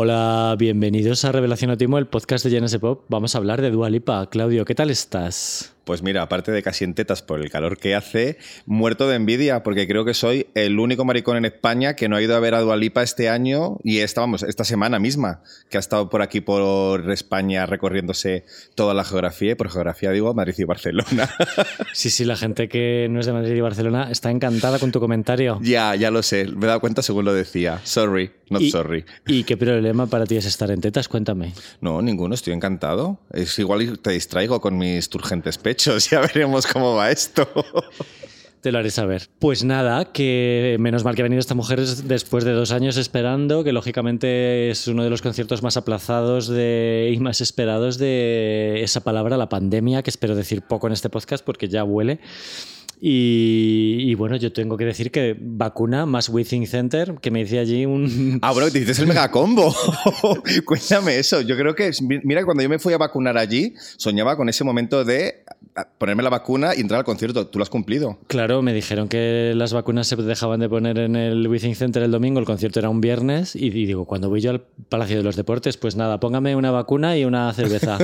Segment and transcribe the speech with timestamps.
[0.00, 3.02] Hola, bienvenidos a Revelación Otimo, el podcast de Genesis Pop.
[3.08, 4.30] Vamos a hablar de Dua Lipa.
[4.30, 5.74] Claudio, ¿qué tal estás?
[5.88, 9.62] Pues mira, aparte de casi en tetas por el calor que hace, muerto de envidia,
[9.62, 12.54] porque creo que soy el único maricón en España que no ha ido a ver
[12.54, 15.40] a Dualipa este año y esta, vamos, esta semana misma,
[15.70, 20.34] que ha estado por aquí por España recorriéndose toda la geografía, y por geografía digo
[20.34, 21.30] Madrid y Barcelona.
[21.94, 25.00] Sí, sí, la gente que no es de Madrid y Barcelona está encantada con tu
[25.00, 25.58] comentario.
[25.62, 27.80] ya, ya lo sé, me he dado cuenta según lo decía.
[27.82, 29.04] Sorry, not Y- sorry.
[29.26, 31.08] ¿Y qué problema para ti es estar en tetas?
[31.08, 31.54] Cuéntame.
[31.80, 33.20] No, ninguno, estoy encantado.
[33.32, 35.77] Es igual te distraigo con mis turgentes pechos,
[36.10, 37.48] ya veremos cómo va esto.
[38.60, 39.28] Te lo haré saber.
[39.38, 43.62] Pues nada, que menos mal que ha venido esta mujer después de dos años esperando,
[43.62, 49.00] que lógicamente es uno de los conciertos más aplazados de, y más esperados de esa
[49.02, 52.18] palabra, la pandemia, que espero decir poco en este podcast porque ya huele.
[53.00, 57.58] Y, y bueno, yo tengo que decir que vacuna más Withing Center, que me hice
[57.58, 58.38] allí un...
[58.42, 59.74] Ah, bueno, te dices el megacombo.
[60.64, 61.40] Cuéntame eso.
[61.40, 61.90] Yo creo que,
[62.24, 65.44] mira, cuando yo me fui a vacunar allí, soñaba con ese momento de
[65.98, 67.46] ponerme la vacuna y entrar al concierto.
[67.46, 68.18] Tú lo has cumplido.
[68.26, 72.10] Claro, me dijeron que las vacunas se dejaban de poner en el Withing Center el
[72.10, 75.22] domingo, el concierto era un viernes, y, y digo, cuando voy yo al Palacio de
[75.22, 77.98] los Deportes, pues nada, póngame una vacuna y una cerveza.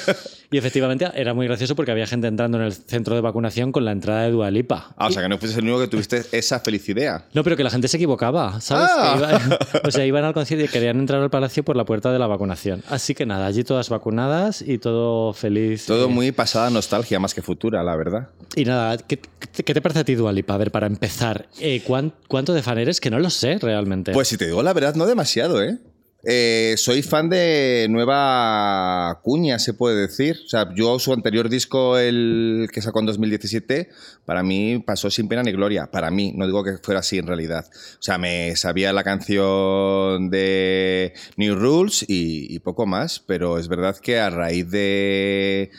[0.50, 3.84] y efectivamente era muy gracioso porque había gente entrando en el centro de vacunación con
[3.84, 4.92] la entrada de Dualipa.
[4.96, 7.24] Ah, o sea, que no fuiste el único que tuviste esa feliz idea.
[7.34, 8.88] No, pero que la gente se equivocaba, ¿sabes?
[8.90, 9.14] Ah.
[9.18, 12.18] Iba- o sea, iban al concierto y querían entrar al palacio por la puerta de
[12.18, 12.82] la vacunación.
[12.88, 15.84] Así que nada, allí todas vacunadas y todo feliz.
[15.86, 18.28] Todo Eh, muy pasada nostalgia más que futura, la verdad.
[18.56, 20.54] Y nada, ¿qué, te parece a ti, Dualipa?
[20.54, 23.00] A ver, para empezar, eh, ¿cuán- ¿cuánto de fan eres?
[23.00, 24.12] Que no lo sé realmente.
[24.12, 25.78] Pues si te digo la verdad, no demasiado, ¿eh?
[26.22, 30.40] Eh, soy fan de Nueva Cuña, se puede decir.
[30.44, 33.88] O sea, yo su anterior disco, el que sacó en 2017,
[34.26, 35.90] para mí pasó sin pena ni gloria.
[35.90, 37.66] Para mí, no digo que fuera así en realidad.
[37.70, 43.68] O sea, me sabía la canción de New Rules y, y poco más, pero es
[43.68, 45.70] verdad que a raíz de,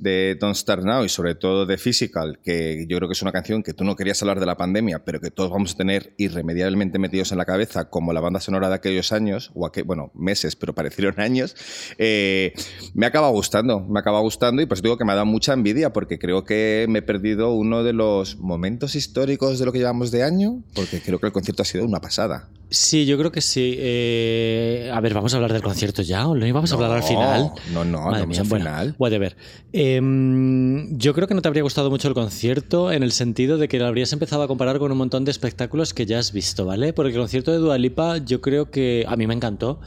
[0.00, 3.32] de Don't Start Now y sobre todo de Physical, que yo creo que es una
[3.32, 6.14] canción que tú no querías hablar de la pandemia, pero que todos vamos a tener
[6.16, 10.10] irremediablemente metidos en la cabeza, como la banda sonora de aquellos años, o aquel, bueno,
[10.14, 11.54] meses, pero parecieron años,
[11.98, 12.54] eh,
[12.94, 15.92] me acaba gustando, me acaba gustando y pues digo que me ha dado mucha envidia
[15.92, 20.10] porque creo que me he perdido uno de los momentos históricos de lo que llevamos
[20.10, 22.48] de año, porque creo que el concierto ha sido una pasada.
[22.72, 23.74] Sí, yo creo que sí.
[23.78, 27.02] Eh, a ver, vamos a hablar del concierto ya, ¿o no íbamos a hablar al
[27.02, 27.50] final?
[27.72, 28.94] No, no, Madre no, mía, al bueno, final.
[28.96, 29.36] whatever.
[29.72, 33.66] Em, yo creo que no te habría gustado mucho el concierto en el sentido de
[33.66, 36.64] que lo habrías empezado a comparar con un montón de espectáculos que ya has visto,
[36.64, 36.92] ¿vale?
[36.92, 39.80] Porque el concierto de Dua Lipa yo creo que a mí me encantó,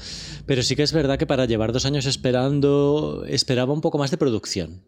[0.46, 4.12] pero sí que es verdad que para llevar dos años esperando esperaba un poco más
[4.12, 4.82] de producción.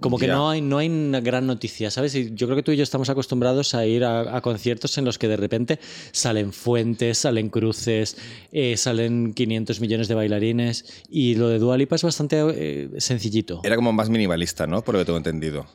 [0.00, 2.14] Como que no hay, no hay una gran noticia, ¿sabes?
[2.14, 5.04] Y yo creo que tú y yo estamos acostumbrados a ir a, a conciertos en
[5.04, 5.80] los que de repente
[6.12, 8.16] salen fuentes, salen cruces,
[8.52, 10.84] eh, salen 500 millones de bailarines.
[11.10, 13.60] Y lo de Dua Lipa es bastante eh, sencillito.
[13.64, 14.82] Era como más minimalista, ¿no?
[14.82, 15.66] Por lo que tengo entendido.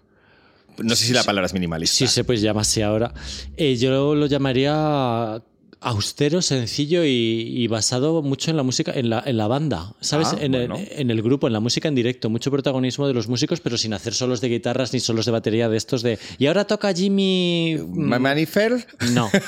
[0.78, 1.98] No sé si la palabra es minimalista.
[1.98, 3.14] Sí, se pues llamase ahora.
[3.58, 5.42] Eh, yo lo llamaría
[5.84, 7.10] austero, sencillo y,
[7.56, 10.30] y basado mucho en la música, en la, en la banda, ¿sabes?
[10.34, 12.30] Ah, en, el, en el grupo, en la música en directo.
[12.30, 15.70] Mucho protagonismo de los músicos, pero sin hacer solos de guitarras ni solos de batería
[15.70, 16.18] de estos de.
[16.38, 17.78] Y ahora toca Jimmy.
[17.94, 18.86] Ma- Manifer.
[19.12, 19.30] No.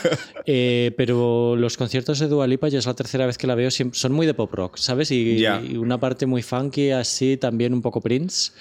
[0.48, 3.72] Eh, pero los conciertos de Dua Lipa, ya es la tercera vez que la veo,
[3.72, 5.10] son muy de pop rock, ¿sabes?
[5.10, 5.44] Y
[5.76, 8.52] una parte muy funky, así, también un poco Prince.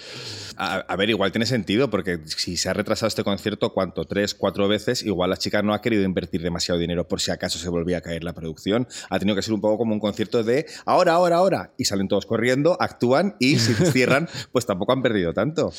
[0.57, 4.07] A, a ver, igual tiene sentido, porque si se ha retrasado este concierto, ¿cuánto?
[4.07, 7.59] Tres, cuatro veces, igual la chica no ha querido invertir demasiado dinero por si acaso
[7.65, 8.87] se volvía a caer la producción.
[9.11, 11.73] Ha tenido que ser un poco como un concierto de ahora, ahora, ahora.
[11.77, 15.73] Y salen todos corriendo, actúan y si cierran, pues tampoco han perdido tanto.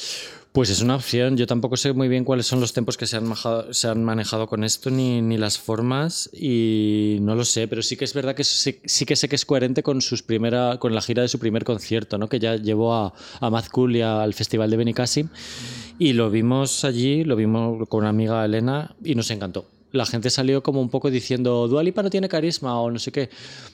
[0.51, 1.35] Pues es una opción.
[1.35, 4.03] Yo tampoco sé muy bien cuáles son los tiempos que se han, majado- se han
[4.06, 8.13] manejado con esto, ni, ni las formas, y no lo sé, pero sí que es
[8.13, 11.22] verdad que sí, sí que sé que es coherente con sus primera, con la gira
[11.23, 12.29] de su primer concierto, ¿no?
[12.29, 15.28] que ya llevó a, a Cool y al Festival de Benicassim,
[16.00, 19.75] y lo vimos allí, lo vimos con una amiga Elena, y nos encantó.
[19.95, 23.29] La gente salió como un poco diciendo, Dualipa no tiene carisma o no sé qué.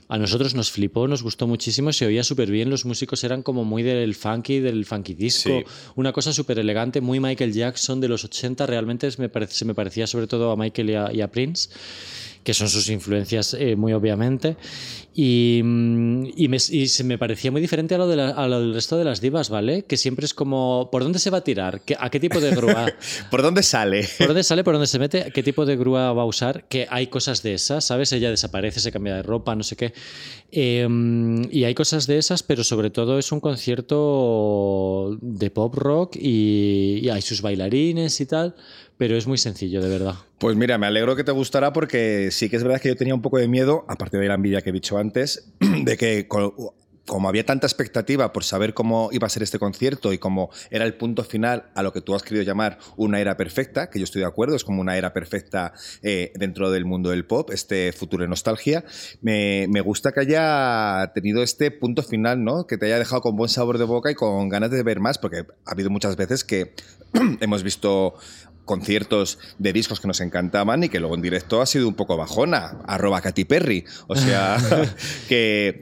[0.08, 3.64] A nosotros nos flipó, nos gustó muchísimo, se oía súper bien, los músicos eran como
[3.66, 5.64] muy del funky, del funky disco, Sí.
[5.96, 10.06] una cosa súper elegante, muy Michael Jackson de los 80, realmente me se me parecía
[10.08, 11.70] sobre todo a Michael y a, y a Prince,
[12.44, 14.58] que son sus influencias eh, muy obviamente,
[15.14, 18.48] y, mm, y, me, y se me parecía muy diferente a lo, de la- a
[18.48, 19.84] lo del resto de las divas, ¿vale?
[19.84, 21.82] Que siempre es como, ¿por dónde se va a tirar?
[21.86, 22.86] ¿Qué- ¿A qué tipo de grúa?
[23.30, 24.08] ¿Por dónde sale?
[24.18, 24.64] ¿Por dónde sale?
[24.64, 25.32] ¿Por dónde se mete?
[25.34, 26.66] ¿Qué tipo de grúa va a usar?
[26.70, 28.12] Que hay cosas de esas, ¿sabes?
[28.14, 29.94] Ella desaparece, se cambia de ropa, no sé qué.
[30.52, 30.88] Eh,
[31.52, 37.00] y hay cosas de esas, pero sobre todo es un concierto de pop rock y,
[37.04, 38.56] y hay sus bailarines y tal.
[39.02, 40.14] Pero es muy sencillo, de verdad.
[40.38, 43.16] Pues mira, me alegro que te gustará porque sí que es verdad que yo tenía
[43.16, 47.28] un poco de miedo, aparte de la envidia que he dicho antes, de que como
[47.28, 50.94] había tanta expectativa por saber cómo iba a ser este concierto y cómo era el
[50.94, 54.22] punto final a lo que tú has querido llamar una era perfecta, que yo estoy
[54.22, 58.22] de acuerdo, es como una era perfecta eh, dentro del mundo del pop, este futuro
[58.22, 58.86] de nostalgia,
[59.22, 62.68] me, me, gusta que haya tenido este punto final, ¿no?
[62.68, 65.18] Que te haya dejado con buen sabor de boca y con ganas de ver más,
[65.18, 66.76] porque ha habido muchas veces que
[67.42, 68.14] hemos visto
[68.72, 72.16] conciertos de discos que nos encantaban y que luego en directo ha sido un poco
[72.16, 73.84] bajona, arroba Katy Perry.
[74.08, 74.56] O sea,
[75.28, 75.82] que,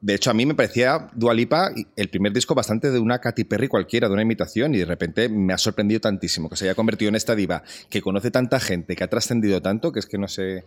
[0.00, 3.66] de hecho a mí me parecía Dualipa el primer disco bastante de una Katy Perry
[3.66, 7.08] cualquiera, de una imitación, y de repente me ha sorprendido tantísimo que se haya convertido
[7.08, 10.28] en esta diva que conoce tanta gente, que ha trascendido tanto, que es que no
[10.28, 10.66] sé...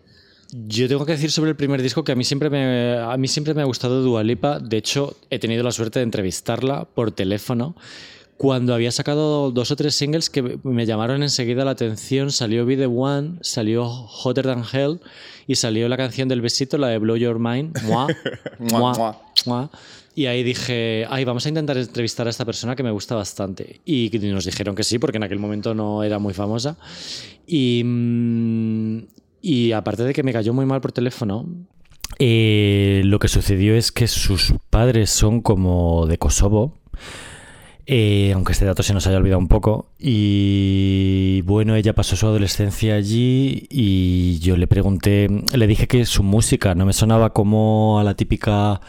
[0.52, 3.30] Yo tengo que decir sobre el primer disco que a mí siempre me, a mí
[3.30, 4.60] siempre me ha gustado Dualipa.
[4.60, 7.78] De hecho, he tenido la suerte de entrevistarla por teléfono
[8.38, 12.78] cuando había sacado dos o tres singles que me llamaron enseguida la atención, salió Be
[12.78, 15.00] The One, salió Hotter Than Hell
[15.48, 17.78] y salió la canción del besito, la de Blow Your Mind,
[20.16, 23.82] Y ahí dije, ay, vamos a intentar entrevistar a esta persona que me gusta bastante.
[23.84, 26.78] Y nos dijeron que sí, porque en aquel momento no era muy famosa.
[27.48, 28.98] Y, mm,
[29.42, 31.48] y aparte de que me cayó muy mal por teléfono,
[32.20, 36.78] eh, lo que sucedió es que sus padres son como de Kosovo
[37.86, 39.88] eh, aunque este dato se nos haya olvidado un poco.
[40.00, 46.24] Y bueno, ella pasó su adolescencia allí y yo le pregunté, le dije que su
[46.24, 48.82] música no me sonaba como a la típica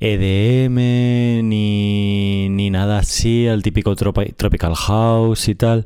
[0.00, 5.84] EDM ni, ni nada así, al típico tropical house y tal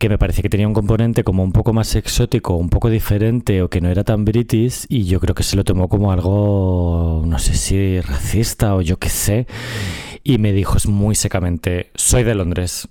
[0.00, 3.60] que me parecía que tenía un componente como un poco más exótico, un poco diferente
[3.60, 7.22] o que no era tan british y yo creo que se lo tomó como algo,
[7.26, 9.46] no sé si racista o yo qué sé
[10.22, 12.88] y me dijo muy secamente, soy de Londres.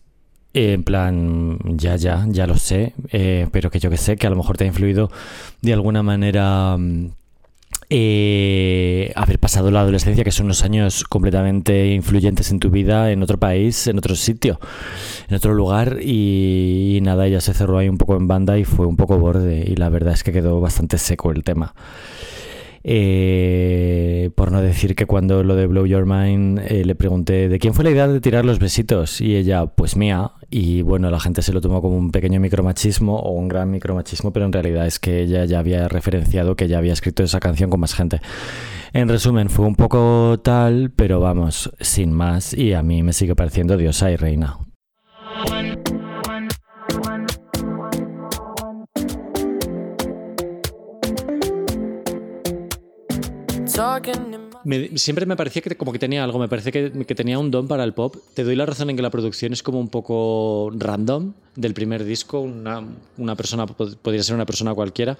[0.51, 4.31] En plan, ya, ya, ya lo sé, eh, pero que yo que sé, que a
[4.31, 5.11] lo mejor te ha influido
[5.61, 7.11] de alguna manera mm,
[7.91, 13.21] eh, haber pasado la adolescencia, que son unos años completamente influyentes en tu vida, en
[13.21, 14.59] otro país, en otro sitio,
[15.27, 18.65] en otro lugar, y, y nada, ella se cerró ahí un poco en banda y
[18.65, 21.73] fue un poco borde, y la verdad es que quedó bastante seco el tema.
[22.83, 27.59] Eh, por no decir que cuando lo de Blow Your Mind eh, le pregunté de
[27.59, 30.31] quién fue la idea de tirar los besitos y ella, pues mía.
[30.49, 34.33] Y bueno, la gente se lo tomó como un pequeño micromachismo o un gran micromachismo,
[34.33, 37.69] pero en realidad es que ella ya había referenciado que ya había escrito esa canción
[37.69, 38.21] con más gente.
[38.93, 43.35] En resumen, fue un poco tal, pero vamos, sin más, y a mí me sigue
[43.35, 44.57] pareciendo diosa y reina.
[54.95, 57.67] Siempre me parecía que como que tenía algo, me parece que, que, tenía un don
[57.67, 58.17] para el pop.
[58.33, 62.03] Te doy la razón en que la producción es como un poco random del primer
[62.03, 62.83] disco, una,
[63.17, 65.17] una persona podría ser una persona cualquiera,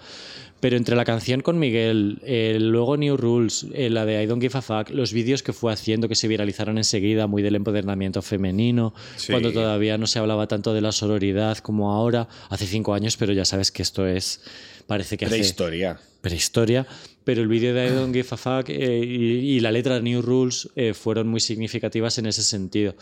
[0.60, 2.20] pero entre la canción con Miguel,
[2.60, 6.08] luego New Rules, la de I Don't Give a Fuck, los vídeos que fue haciendo
[6.08, 8.94] que se viralizaron enseguida, muy del empoderamiento femenino,
[9.30, 13.34] cuando todavía no se hablaba tanto de la sororidad como ahora, hace cinco años, pero
[13.34, 14.42] ya sabes que esto es,
[14.88, 15.92] parece que Prehistoria.
[15.92, 16.86] Hace prehistoria,
[17.30, 20.68] pero el vídeo de I Don't Give a Fuck eh, y, la letra New Rules
[20.76, 22.96] eh, fueron muy significativas en ese sentido.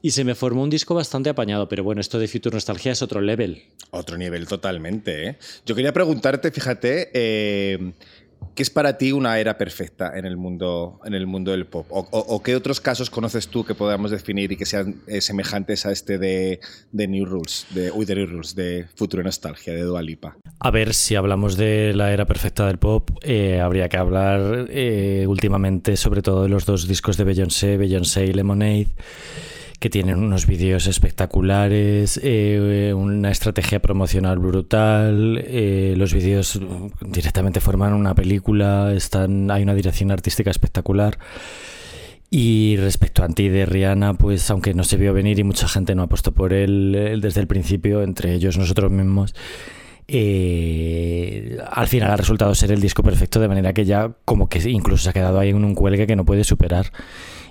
[0.00, 3.02] Y se me formó un disco bastante apañado, pero bueno, esto de Future Nostalgia es
[3.02, 3.62] otro level.
[3.90, 5.28] Otro nivel totalmente.
[5.28, 5.38] ¿eh?
[5.66, 7.10] Yo quería preguntarte, fíjate,
[8.54, 11.86] ¿Qué es para ti una era perfecta en el mundo, en el mundo del pop?
[11.90, 15.92] O, qué otros casos conoces tú que podamos definir y que sean eh, semejantes a
[15.92, 16.60] este de,
[16.92, 20.36] New Rules, de, uy, de New Rules, de Futuro Nostalgia, de Dua Lipa?
[20.58, 25.26] A ver, si hablamos de la era perfecta del pop, eh, habría que hablar eh,
[25.28, 28.88] últimamente sobre todo de los dos discos de Beyoncé, Beyoncé y Lemonade
[29.84, 36.58] que tienen unos vídeos espectaculares, eh, una estrategia promocional brutal, eh, los vídeos
[37.02, 41.18] directamente forman una película, están, hay una dirección artística espectacular.
[42.30, 45.94] Y respecto a Anti de Rihanna, pues aunque no se vio venir y mucha gente
[45.94, 49.34] no ha puesto por él desde el principio, entre ellos nosotros mismos,
[50.08, 54.66] eh, al final ha resultado ser el disco perfecto, de manera que ya como que
[54.70, 56.90] incluso se ha quedado ahí en un cuelgue que no puede superar.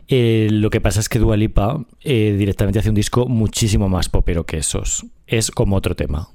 [0.07, 4.10] Eh, lo que pasa es que Dua Lipa eh, directamente hace un disco muchísimo más
[4.10, 5.05] popero que esos.
[5.27, 6.29] Es como otro tema.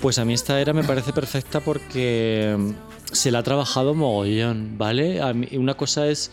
[0.00, 2.56] Pues a mí esta era me parece perfecta porque
[3.12, 5.20] se la ha trabajado mogollón, ¿vale?
[5.20, 6.30] A mí, una cosa es,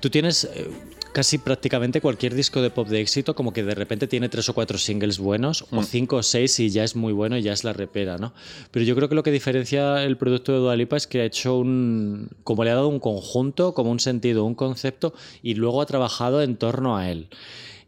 [0.00, 0.68] tú tienes eh,
[1.12, 4.54] casi prácticamente cualquier disco de pop de éxito, como que de repente tiene tres o
[4.54, 7.62] cuatro singles buenos, o cinco o seis y ya es muy bueno y ya es
[7.62, 8.34] la repera, ¿no?
[8.72, 11.56] Pero yo creo que lo que diferencia el producto de Dualipa es que ha hecho
[11.56, 15.86] un, como le ha dado un conjunto, como un sentido, un concepto, y luego ha
[15.86, 17.28] trabajado en torno a él.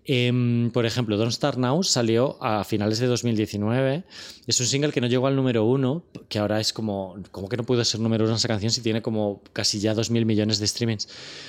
[0.04, 4.04] Em, por ejemplo, Don't Start Now salió a finales de 2019.
[4.46, 7.56] Es un single que no llegó al número uno, que ahora es como, ¿cómo que
[7.56, 10.66] no puede ser número uno esa canción si tiene como casi ya 2.000 millones de
[10.66, 11.08] streamings?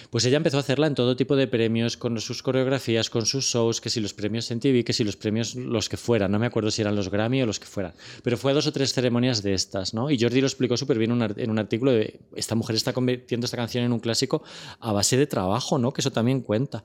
[0.09, 3.45] Pues ella empezó a hacerla en todo tipo de premios, con sus coreografías, con sus
[3.45, 6.31] shows, que si los premios en TV, que si los premios los que fueran.
[6.31, 7.93] No me acuerdo si eran los Grammy o los que fueran.
[8.21, 10.11] Pero fue a dos o tres ceremonias de estas, ¿no?
[10.11, 13.57] Y Jordi lo explicó súper bien en un artículo de esta mujer está convirtiendo esta
[13.57, 14.43] canción en un clásico
[14.79, 15.93] a base de trabajo, ¿no?
[15.93, 16.83] Que eso también cuenta.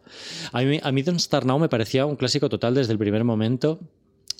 [0.52, 3.24] A mí, a mí Don't Start Now me parecía un clásico total desde el primer
[3.24, 3.80] momento.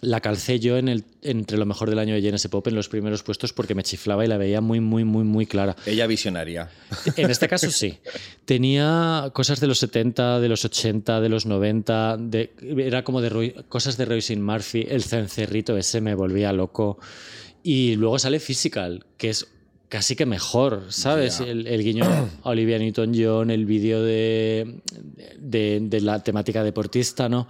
[0.02, 2.90] La calcé yo en el, entre lo mejor del año de JNS Pop en los
[2.90, 5.74] primeros puestos porque me chiflaba y la veía muy, muy, muy, muy clara.
[5.86, 6.68] Ella visionaria.
[7.16, 7.98] En este caso sí.
[8.44, 12.18] Tenía cosas de los 70, de los 80, de los 90.
[12.18, 14.86] De, era como de cosas de Murphy.
[14.88, 16.98] El cencerrito ese me volvía loco.
[17.62, 19.48] Y luego sale Physical, que es
[19.88, 21.40] casi que mejor, ¿sabes?
[21.40, 22.04] El, guiño
[22.42, 24.80] a Olivia Newton-John, el vídeo de,
[25.38, 27.48] de, la temática deportista, ¿no?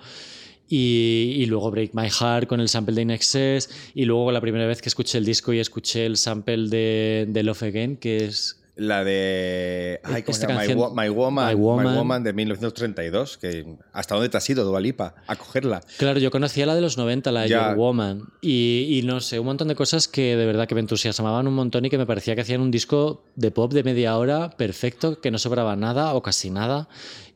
[0.69, 4.66] Y, luego Break My Heart con el sample de In Excess, y luego la primera
[4.66, 8.61] vez que escuché el disco y escuché el sample de, de Love Again, que es
[8.76, 15.14] la de My, Woman, My, Woman, de 1932, que hasta dónde te has ido, Dualipa,
[15.26, 15.80] a cogerla.
[15.97, 19.47] Claro, yo conocía la de los 90, la de Your Woman, y, no sé, un
[19.47, 22.35] montón de cosas que de verdad que me entusiasmaban un montón y que me parecía
[22.35, 26.23] que hacían un disco de pop de media hora perfecto, que no sobraba nada o
[26.23, 26.88] casi nada,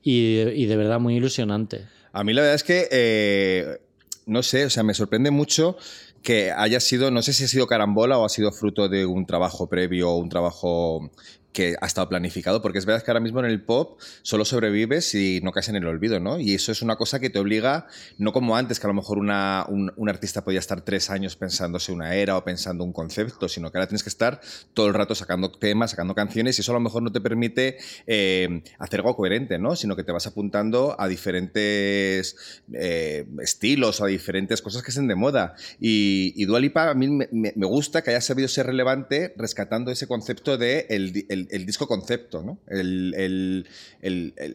[0.03, 1.87] y, de verdad muy ilusionante.
[2.13, 3.79] A mí la verdad es que, eh,
[4.27, 5.79] no sé, o sea, me sorprende mucho
[6.23, 9.27] que haya sido, no sé si ha sido carambola o ha sido fruto de un
[9.27, 11.11] trabajo previo o un trabajo
[11.53, 15.07] que ha estado planificado, porque es verdad que ahora mismo en el pop solo sobrevives
[15.07, 16.39] si no caes en el olvido, ¿no?
[16.39, 17.87] Y eso es una cosa que te obliga,
[18.19, 21.93] no como antes, que a lo mejor una, un, artista podía estar tres años pensándose
[21.93, 24.41] una era o pensando un concepto, sino que ahora tienes que estar
[24.75, 27.79] todo el rato sacando temas, sacando canciones, y eso a lo mejor no te permite
[28.07, 29.77] eh, hacer algo coherente, ¿no?
[29.77, 35.15] Sino que te vas apuntando a diferentes eh, estilos, a diferentes cosas que estén de
[35.15, 35.55] moda.
[35.81, 40.09] Y, y Dualipa a mí me, me, gusta que haya sabido ser relevante rescatando ese
[40.09, 42.59] concepto de el el, disco concepto, ¿no?
[42.69, 43.67] El,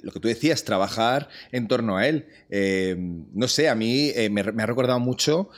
[0.03, 2.27] lo que tú decías, trabajar en torno a él.
[2.49, 2.95] Eh,
[3.33, 5.49] no sé, a mí eh, me, ha recordado mucho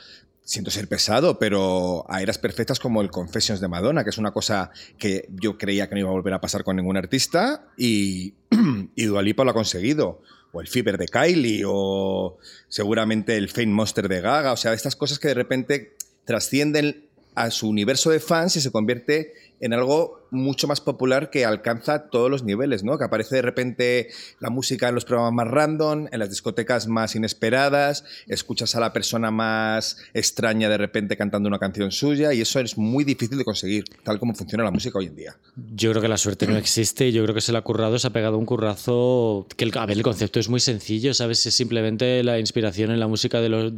[0.42, 4.32] siento ser pesado, pero a eras perfectas como el Confessions de Madonna, que es una
[4.32, 8.32] cosa que yo creía que no iba a volver a pasar con ningún artista y,
[8.96, 10.22] y Dualipa lo ha conseguido.
[10.52, 14.96] O el Fever de Kylie, o seguramente el Fame Monster de Gaga, o sea, estas
[14.96, 15.94] cosas que de repente
[16.24, 21.44] trascienden a su universo de fans y se convierte en algo mucho más popular que
[21.44, 22.98] alcanza todos los niveles, ¿no?
[22.98, 24.08] Que aparece de repente
[24.40, 28.92] la música en los programas más random, en las discotecas más inesperadas, escuchas a la
[28.92, 33.44] persona más extraña de repente cantando una canción suya y eso es muy difícil de
[33.44, 35.36] conseguir, tal como funciona la música hoy en día.
[35.74, 37.98] Yo creo que la suerte no existe y yo creo que se le ha currado,
[37.98, 41.44] se ha pegado un currazo que el, a ver, el concepto es muy sencillo, ¿sabes?
[41.46, 43.72] Es simplemente la inspiración en la música de los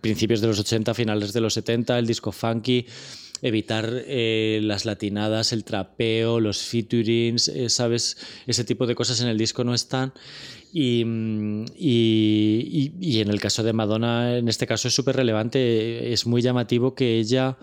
[0.00, 2.86] principios de los 80, finales de los 70, el disco funky
[3.42, 8.18] evitar eh, las latinadas, el trapeo, los featurings, eh, ¿sabes?
[8.46, 10.12] Ese tipo de cosas en el disco no están.
[10.72, 11.04] Y,
[11.76, 16.42] y, y, en el caso de Madonna, en este caso es súper relevante, es muy
[16.42, 17.58] llamativo que ella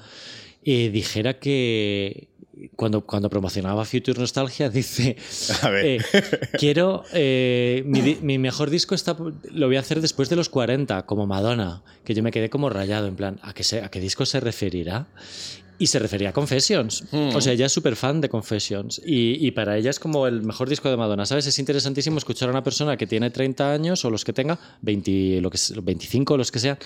[0.65, 2.27] eh, dijera que,
[2.75, 5.15] cuando, cuando promocionaba Future Nostalgia, dice:
[6.59, 7.05] Quiero.
[7.13, 9.15] mi, mi, mejor disco está,
[9.51, 11.83] lo voy a hacer después de los 40, como Madonna.
[12.03, 15.07] Que yo me quedé como rayado, en plan, ¿a qué, a qué disco se referirá?
[15.79, 17.03] Y se refería a Confessions.
[17.11, 17.35] Hmm.
[17.35, 19.01] O sea, ella es súper fan de Confessions.
[19.05, 21.45] Y, y, para ella es como el mejor disco de Madonna, ¿sabes?
[21.47, 25.41] Es interesantísimo escuchar a una persona que tiene 30 años o los que tenga, 20,
[25.41, 26.77] lo que, 25, los que sean,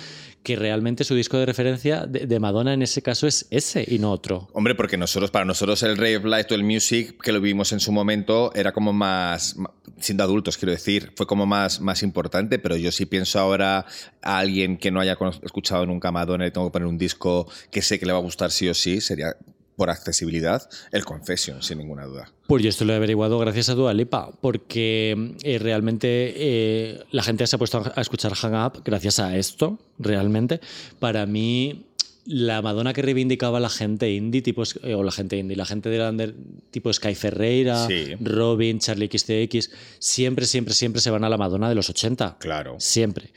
[0.44, 4.12] que realmente su disco de referencia de, Madonna en ese caso es ese y no
[4.12, 4.50] otro.
[4.54, 7.80] Hombre, porque nosotros, para nosotros el Rave Light o el Music, que lo vimos en
[7.80, 9.56] su momento, era como más,
[10.00, 13.86] siendo adultos, quiero decir, fue como más, más importante, pero yo sí pienso ahora
[14.22, 17.82] a alguien que no haya escuchado nunca Madonna y tengo que poner un disco que
[17.82, 19.36] sé que le va a gustar sí o sí, sería
[19.82, 22.32] por accesibilidad, el Confession, sin ninguna duda.
[22.46, 27.24] Pues yo esto lo he averiguado gracias a Dua Lipa, porque eh, realmente eh, la
[27.24, 30.62] gente se ha puesto a escuchar Hang Up gracias a esto, realmente.
[31.00, 31.88] Para mí,
[32.26, 35.90] la Madonna que reivindicaba la gente indie, tipo, eh, o la gente indie, la gente
[35.90, 36.36] de under,
[36.70, 37.88] tipo Sky Ferreira,
[38.20, 42.38] Robin, Charlie XCX, siempre, siempre, siempre se van a la Madonna de los 80.
[42.38, 42.76] Claro.
[42.78, 43.32] Siempre.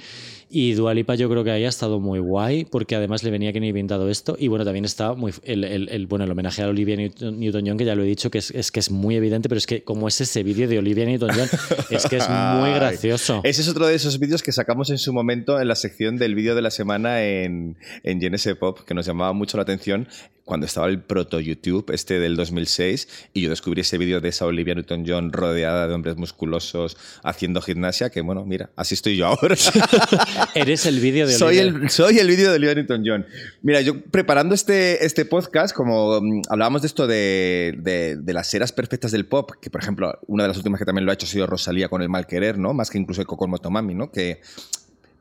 [0.57, 3.59] Y Dualipa yo creo que ahí ha estado muy guay, porque además le venía que
[3.59, 4.37] ni bien dado esto.
[4.39, 7.97] Y bueno, también está muy el, el, bueno, el homenaje a Olivia Newton-John, que ya
[7.97, 10.21] lo he dicho, que es, es, que es muy evidente, pero es que como es
[10.21, 11.49] ese vídeo de Olivia Newton-John,
[11.91, 13.41] es que es muy gracioso.
[13.43, 16.37] Ese es otro de esos vídeos que sacamos en su momento en la sección del
[16.37, 20.07] vídeo de la semana en, en GNS Pop, que nos llamaba mucho la atención
[20.45, 24.45] cuando estaba el proto YouTube, este del 2006, y yo descubrí ese vídeo de esa
[24.45, 29.57] Olivia Newton-John rodeada de hombres musculosos haciendo gimnasia, que bueno, mira, así estoy yo ahora.
[30.55, 31.39] Eres el vídeo de Olivia.
[31.39, 33.27] Soy el, soy el vídeo de Olivia Newton-John.
[33.63, 38.73] Mira, yo preparando este, este podcast, como mm, hablábamos de esto de, de, las eras
[38.73, 41.27] perfectas del pop, que por ejemplo, una de las últimas que también lo ha hecho
[41.27, 42.75] ha sido Rosalía con el mal querer, ¿no?
[42.75, 44.11] Más que incluso el Coco Motomami, ¿no?
[44.11, 44.41] Que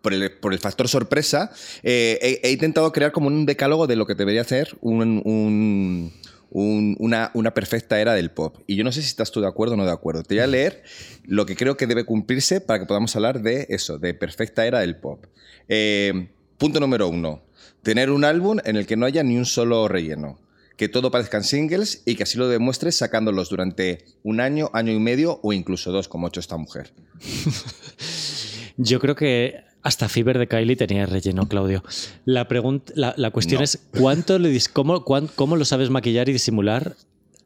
[0.03, 4.05] por el, por el factor sorpresa, eh, he, intentado crear como un decálogo de lo
[4.05, 4.45] que debería
[4.81, 6.11] un,
[6.51, 8.57] una, una, perfecta era del pop.
[8.67, 10.23] Y yo no sé si estás tú de acuerdo o no de acuerdo.
[10.23, 10.83] Te voy a leer
[11.23, 14.81] lo que creo que debe cumplirse para que podamos hablar de eso, de perfecta era
[14.81, 15.25] del pop.
[15.69, 17.41] Eh, punto número uno.
[17.81, 20.37] Tener un álbum en el que no haya ni un solo relleno.
[20.75, 24.99] Que todo parezcan singles y que así lo demuestres sacándolos durante un año, año y
[24.99, 26.91] medio o incluso dos, como ha hecho esta mujer.
[28.77, 31.83] Yo creo que hasta Fiber de Kylie tenía relleno, Claudio.
[32.25, 36.95] La, pregunta, la, cuestión es, ¿cuánto le cómo, ¿cómo lo sabes maquillar y disimular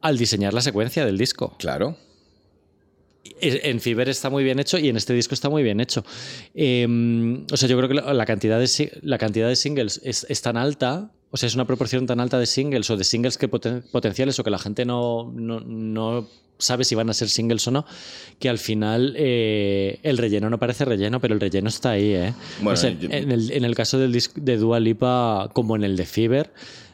[0.00, 1.56] al diseñar la secuencia del disco?
[1.58, 1.96] Claro.
[3.40, 6.04] En Fiber está muy bien hecho y en este disco está muy bien hecho.
[6.54, 10.56] Em, o sea, yo creo que la cantidad de, la cantidad de singles es, tan
[10.56, 14.38] alta, o sea, es una proporción tan alta de singles o de singles que potenciales
[14.38, 16.28] o que la gente no, no
[16.58, 17.86] sabe si van a ser singles o no,
[18.38, 22.14] que al final eh, el relleno no parece relleno, pero el relleno está ahí.
[22.14, 22.34] ¿eh?
[22.60, 26.52] en, el, caso del disco de Dua Lipa, como en el de Fever,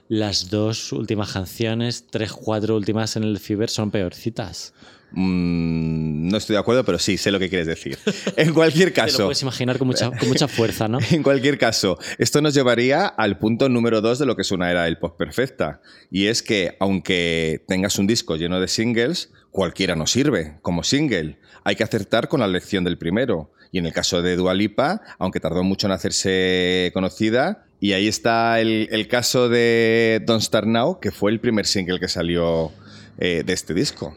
[0.08, 4.74] las dos últimas canciones, tres, cuatro últimas en el Fever son peorcitas.
[5.16, 7.96] Mm, no estoy de acuerdo, pero sí, sé lo que quieres decir.
[8.36, 9.16] En cualquier caso.
[9.16, 10.98] Te lo puedes imaginar con mucha, con mucha fuerza, ¿no?
[11.10, 14.70] en cualquier caso, esto nos llevaría al punto número dos de lo que es una
[14.70, 15.80] era del post perfecta.
[16.10, 21.38] Y es que, aunque tengas un disco lleno de singles, cualquiera no sirve como single.
[21.62, 23.52] Hay que acertar con la elección del primero.
[23.70, 28.58] Y en el caso de Dualipa, aunque tardó mucho en hacerse conocida, y ahí está
[28.60, 32.72] el, caso de Don't Start Now, que fue el primer single que salió
[33.18, 34.16] eh, de este disco.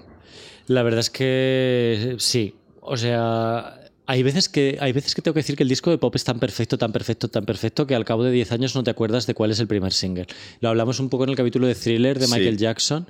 [0.66, 2.56] La verdad es que sí.
[2.82, 5.98] O sea, hay veces, que, hay veces que tengo que decir que el disco de
[5.98, 8.82] pop es tan perfecto, tan perfecto, tan perfecto que al cabo de 10 años no
[8.82, 10.28] te acuerdas de cuál es el primer single.
[10.62, 13.06] Lo hablamos un poco en el capítulo de Thriller de Michael Jackson,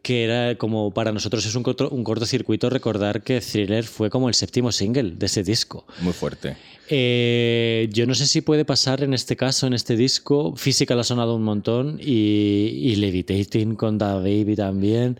[0.00, 4.34] que era como para nosotros es un, un cortocircuito recordar que Thriller fue como el
[4.34, 5.86] séptimo single de ese disco.
[6.00, 6.56] Muy fuerte.
[6.88, 10.56] Eh, yo no sé si puede pasar en este caso, en este disco.
[10.56, 15.18] Physical ha sonado un montón y, y Levitating con Da Baby también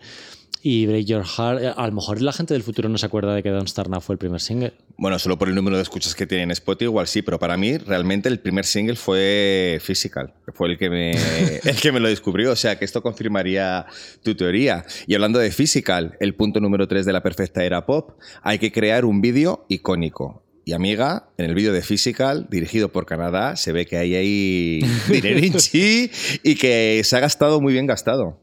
[0.61, 1.77] y Break Your Heart.
[1.77, 4.01] A lo mejor la gente del futuro no se acuerda de que Don't Start Now
[4.01, 4.73] fue el primer single.
[4.97, 7.55] Bueno, solo por el número de escuchas que tiene en Spotify, igual sí, pero para
[7.57, 11.11] mí realmente el primer single fue Physical, que fue el que me,
[11.63, 12.51] el que me lo descubrió.
[12.51, 13.85] O sea que esto confirmaría
[14.23, 14.85] tu teoría.
[15.07, 18.71] Y hablando de Physical, el punto número 3 de la perfecta era pop, hay que
[18.71, 20.43] crear un vídeo icónico.
[20.65, 24.81] Y amiga, en el vídeo de Physical, dirigido por Canadá, se ve que hay ahí
[25.07, 26.11] dinerinchi
[26.43, 28.37] y que se ha gastado muy bien gastado.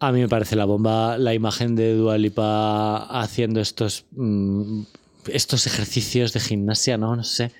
[0.00, 4.82] A mí me parece la bomba la imagen de Dualipa haciendo estos, mm,
[5.32, 7.16] estos ejercicios de gimnasia, ¿no?
[7.16, 7.50] No sé.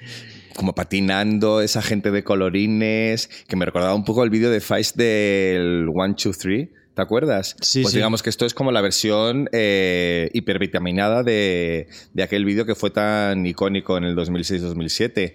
[0.54, 4.96] Como patinando, esa gente de colorines, que me recordaba un poco el vídeo de Feist
[4.96, 6.70] del One, Two, Three.
[6.94, 7.54] ¿Te acuerdas?
[7.60, 12.66] Sí, pues digamos que esto es como la versión eh, hipervitaminada de, de aquel vídeo
[12.66, 15.34] que fue tan icónico en el 2006-2007.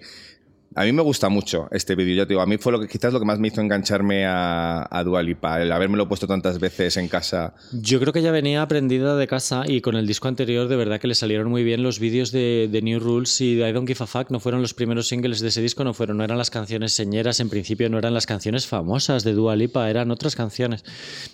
[0.76, 2.16] A mí me gusta mucho este vídeo.
[2.16, 4.86] Yo digo, a mí fue lo que quizás lo que más me hizo engancharme a,
[4.90, 7.54] a Dualipa, el lo puesto tantas veces en casa.
[7.72, 11.00] Yo creo que ya venía aprendida de casa y con el disco anterior de verdad
[11.00, 14.02] que le salieron muy bien los vídeos de, New Rules y de I Don't Give
[14.02, 14.30] a Fuck.
[14.30, 17.38] No fueron los primeros singles de ese disco, no fueron, no eran las canciones señeras,
[17.38, 20.84] en principio no eran las canciones famosas de Dualipa, eran otras canciones.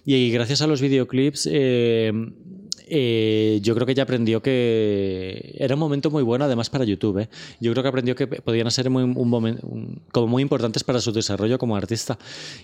[0.04, 2.12] Y, gracias a los videoclips eh,
[2.90, 7.18] eh, yo creo que ya aprendió que era un momento muy bueno además para YouTube.
[7.18, 7.28] ¿eh?
[7.60, 11.58] Yo creo que aprendió que podían ser muy, un como muy importantes para su desarrollo
[11.58, 12.18] como artista.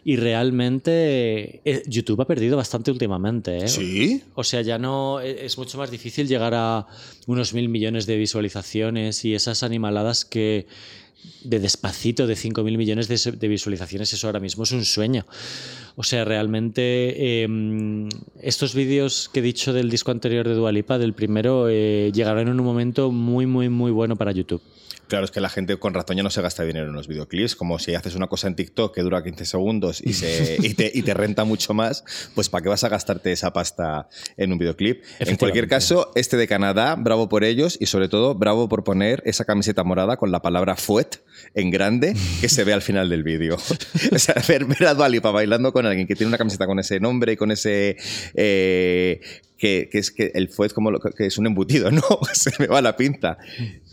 [0.04, 3.68] Y realmente eh, YouTube ha perdido bastante últimamente.
[3.68, 4.22] Sí.
[4.34, 6.86] O sea, ya no es mucho más difícil llegar a
[7.26, 10.66] unos mil millones de visualizaciones y esas animaladas que
[11.44, 15.26] de despacito de 5.000 millones de, visualizaciones, eso ahora mismo es un sueño.
[15.96, 18.08] O sea, realmente em,
[18.40, 22.60] estos vídeos que he dicho del disco anterior de Dualipa, del primero, eh, llegaron en
[22.60, 24.60] un momento muy, muy, muy bueno para YouTube.
[25.08, 27.54] Claro, es que la gente con razón ya no se gasta dinero en los videoclips.
[27.54, 30.90] Como si haces una cosa en TikTok que dura 15 segundos y, se, y, te,
[30.92, 34.58] y te, renta mucho más, pues ¿para qué vas a gastarte esa pasta en un
[34.58, 35.02] videoclip?
[35.20, 39.22] En cualquier caso, este de Canadá, bravo por ellos y sobre todo bravo por poner
[39.26, 41.22] esa camiseta morada con la palabra fuet
[41.54, 43.56] en grande que se ve al final del vídeo.
[44.12, 47.00] o sea, ver, ver a Dualipa bailando con alguien que tiene una camiseta con ese
[47.00, 47.96] nombre y con ese...
[48.34, 49.20] Eh,
[49.58, 52.02] que, que, es que el fuet como lo, que es un embutido, ¿no?
[52.32, 53.38] se me va la pinta.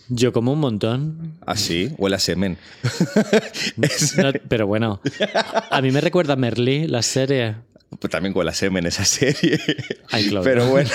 [0.09, 1.33] Yo como un montón.
[1.45, 2.57] Así, ¿Ah, huele a semen.
[4.17, 5.01] no, pero bueno,
[5.69, 7.55] a mí me recuerda a Merlí, la serie.
[7.99, 9.59] Pues también con la semen esa serie.
[10.43, 10.93] Pero bueno,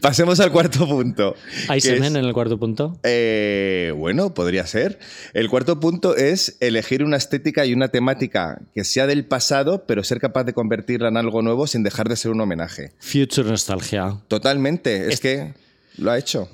[0.00, 1.34] pasemos al cuarto punto.
[1.68, 2.98] ¿Hay semen en el cuarto punto?
[3.02, 4.98] Eh, bueno, podría ser.
[5.32, 10.04] El cuarto punto es elegir una estética y una temática que sea del pasado, pero
[10.04, 12.92] ser capaz de convertirla en algo nuevo sin dejar de ser un homenaje.
[12.98, 14.18] Future nostalgia.
[14.28, 15.12] Totalmente.
[15.12, 15.20] es...
[15.20, 15.54] que
[15.96, 16.48] lo ha hecho.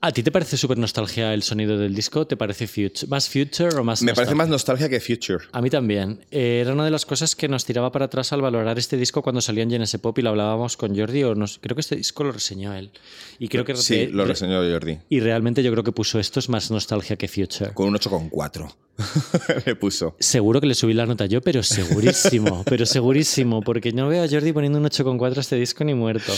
[0.00, 2.24] ¿A ti te parece súper nostalgia el sonido del disco?
[2.24, 3.08] ¿Te parece future?
[3.08, 5.46] más future o más Me parece más nostalgia que future.
[5.50, 6.20] A mí también.
[6.30, 9.22] Eh, era una de las cosas que nos tiraba para atrás al valorar este disco
[9.22, 11.24] cuando salió en Genesis Pop y lo hablábamos con Jordi.
[11.24, 12.92] O nos, creo que este disco lo reseñó él.
[13.40, 14.98] Y creo que sí, lo reseñó Jordi.
[15.08, 17.72] Y realmente yo creo que puso esto es más nostalgia que future.
[17.74, 18.72] Con un 8,4
[19.66, 20.14] me puso.
[20.20, 24.28] Seguro que le subí la nota yo, pero segurísimo, pero segurísimo, porque no veo a
[24.28, 26.32] Jordi poniendo un 8,4 a este disco ni muerto.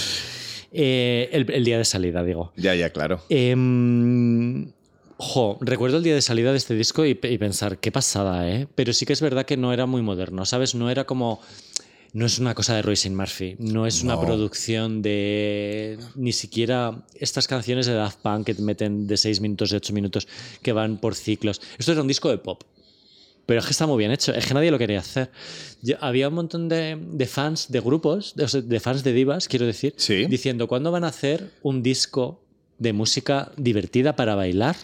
[0.72, 2.52] Eh, el, día de salida, digo.
[2.56, 3.22] Ya, ya, claro.
[5.22, 8.66] Jo, recuerdo el día de salida de este disco y, pensar, qué pasada, ¿eh?
[8.74, 10.74] Pero sí que es verdad que no era muy moderno, ¿sabes?
[10.74, 11.40] No era como
[12.12, 17.46] no es una cosa de Royce Murphy, no es una producción de ni siquiera estas
[17.46, 20.26] canciones de Daft Punk que te meten de 6 minutos, de 8 minutos,
[20.62, 21.61] que van por ciclos.
[21.78, 22.62] Esto era un disco de pop.
[23.50, 25.28] Pero es que está muy bien hecho, es que nadie lo quería hacer.
[25.98, 29.92] había un montón de, fans, de grupos, de, fans de divas, quiero decir,
[30.28, 32.44] diciendo, ¿cuándo van a hacer un disco
[32.78, 34.76] de música divertida para bailar?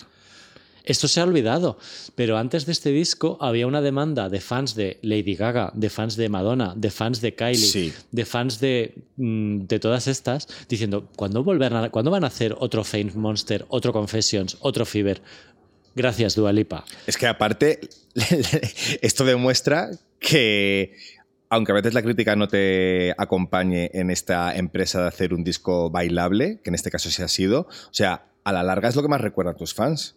[0.82, 1.78] Esto se ha olvidado,
[2.16, 6.16] pero antes de este disco había una demanda de fans de Lady Gaga, de fans
[6.16, 11.44] de Madonna, de fans de Kylie, de fans de, mm, de, todas estas, diciendo, ¿cuándo,
[11.44, 15.22] volverán ¿cuándo van a hacer otro Fame Monster, otro Confessions, otro Fever?
[15.96, 16.84] Gracias, Dualipa.
[17.06, 17.80] Es que aparte,
[19.02, 20.94] esto demuestra que
[21.48, 25.90] aunque a veces la crítica no te acompañe en esta empresa de hacer un disco
[25.90, 29.02] bailable, que en este caso sí ha sido, o sea, a la larga es lo
[29.02, 30.16] que más recuerdan tus fans.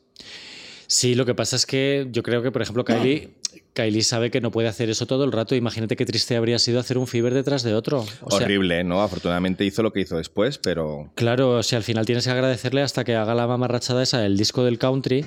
[0.88, 3.36] Sí, lo que pasa es que yo creo que, por ejemplo, Kylie,
[3.74, 5.56] Kylie sabe que no puede hacer eso todo el rato.
[5.56, 8.06] Imagínate qué triste habría sido hacer un Fiber detrás de otro.
[8.22, 9.02] Horrible, ¿no?
[9.02, 11.12] Afortunadamente hizo lo que hizo después, pero.
[11.16, 14.38] Claro, o sea, al final tienes que agradecerle hasta que haga la mamarrachada esa, el
[14.38, 15.26] disco del country,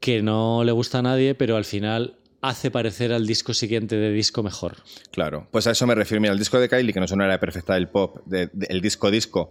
[0.00, 4.12] que no le gusta a nadie, pero al final hace parecer al disco siguiente de
[4.12, 4.76] disco mejor.
[5.12, 6.20] Claro, pues a eso me refiero.
[6.20, 9.10] Mira, el disco de Kylie, que no es una era perfecta del pop, el disco
[9.10, 9.50] disco,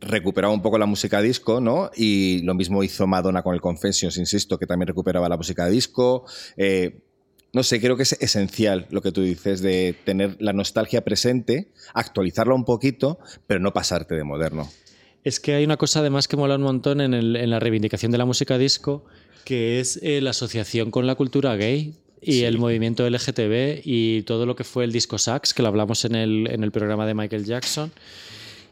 [0.00, 1.90] recuperaba un poco la música disco, ¿no?
[1.96, 6.26] Y lo mismo hizo Madonna con el Confessions, insisto, que también recuperaba la música disco.
[6.56, 7.00] Eh,
[7.54, 11.68] no sé, creo que es esencial lo que tú dices de tener la nostalgia presente,
[11.94, 14.68] actualizarla un poquito, pero no pasarte de moderno.
[15.22, 18.24] Es que hay una cosa además que mola un montón en, la reivindicación de la
[18.24, 19.04] música disco,
[19.44, 24.46] que es eh, la asociación con la cultura gay y el movimiento LGTB y todo
[24.46, 27.14] lo que fue el disco sax, que lo hablamos en el, en el programa de
[27.14, 27.92] Michael Jackson.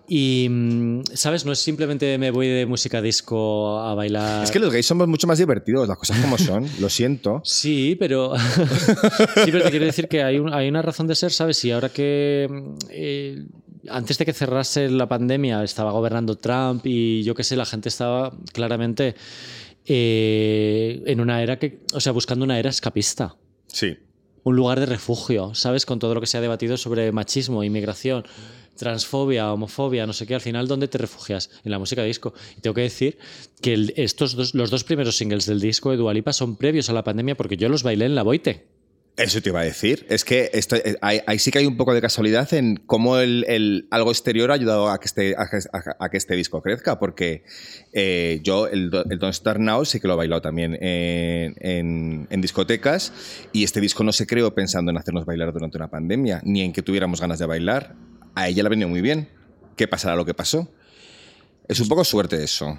[0.08, 1.44] Y, mm, ¿sabes?
[1.44, 4.44] No es simplemente me voy de música disco a bailar.
[4.44, 7.42] Es que los gays somos mucho más divertidos, las cosas como son, lo siento.
[7.52, 8.32] Sí, pero.
[9.44, 11.64] sí, pero te quiero decir que hay, hay, una razón de ser, ¿sabes?
[11.64, 12.48] Y ahora que.
[12.50, 13.44] Mm, eh,
[13.88, 17.88] antes de que cerrase la pandemia estaba gobernando Trump y yo qué sé, la gente
[17.88, 19.16] estaba claramente
[19.86, 21.80] eh, en una era que.
[21.94, 23.36] O sea, buscando una era escapista.
[23.66, 23.96] Sí.
[24.44, 25.86] Un lugar de refugio, ¿sabes?
[25.86, 28.24] Con todo lo que se ha debatido sobre machismo, inmigración
[28.76, 31.50] transfobia, homofobia, no sé qué, al final, ¿dónde te refugias?
[31.64, 32.34] En la música disco.
[32.56, 33.18] Y tengo que decir
[33.60, 37.04] que estos dos, los dos primeros singles del disco de Dualipa son previos a la
[37.04, 38.72] pandemia porque yo los bailé en la Boite.
[39.16, 40.06] Eso te iba a decir.
[40.08, 43.86] Es que esto, eh, ahí, sí que hay un poco de casualidad en cómo el,
[43.90, 47.44] algo exterior ha ayudado a que este, a, que este disco crezca, porque
[47.92, 52.40] eh, yo el, el, Don't Start Now sí que lo he bailado también en, en,
[52.40, 53.12] discotecas
[53.52, 56.72] y este disco no se creó pensando en hacernos bailar durante una pandemia, ni en
[56.72, 57.94] que tuviéramos ganas de bailar
[58.34, 59.28] a ella le venido muy bien.
[59.76, 60.68] ¿Qué pasará lo que pasó?
[61.68, 62.78] Es un poco suerte eso.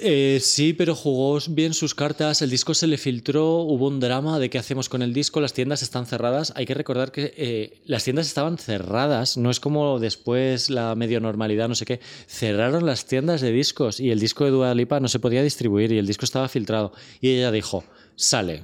[0.00, 2.40] Eh, sí, pero jugó bien sus cartas.
[2.40, 5.40] El disco se le filtró, hubo un drama de qué hacemos con el disco.
[5.40, 6.52] Las tiendas están cerradas.
[6.54, 9.36] Hay que recordar que eh, las tiendas estaban cerradas.
[9.36, 12.00] No es como después la medio normalidad, no sé qué.
[12.28, 15.90] Cerraron las tiendas de discos y el disco de Dua Lipa no se podía distribuir
[15.90, 16.92] y el disco estaba filtrado.
[17.20, 17.84] Y ella dijo,
[18.14, 18.62] sale.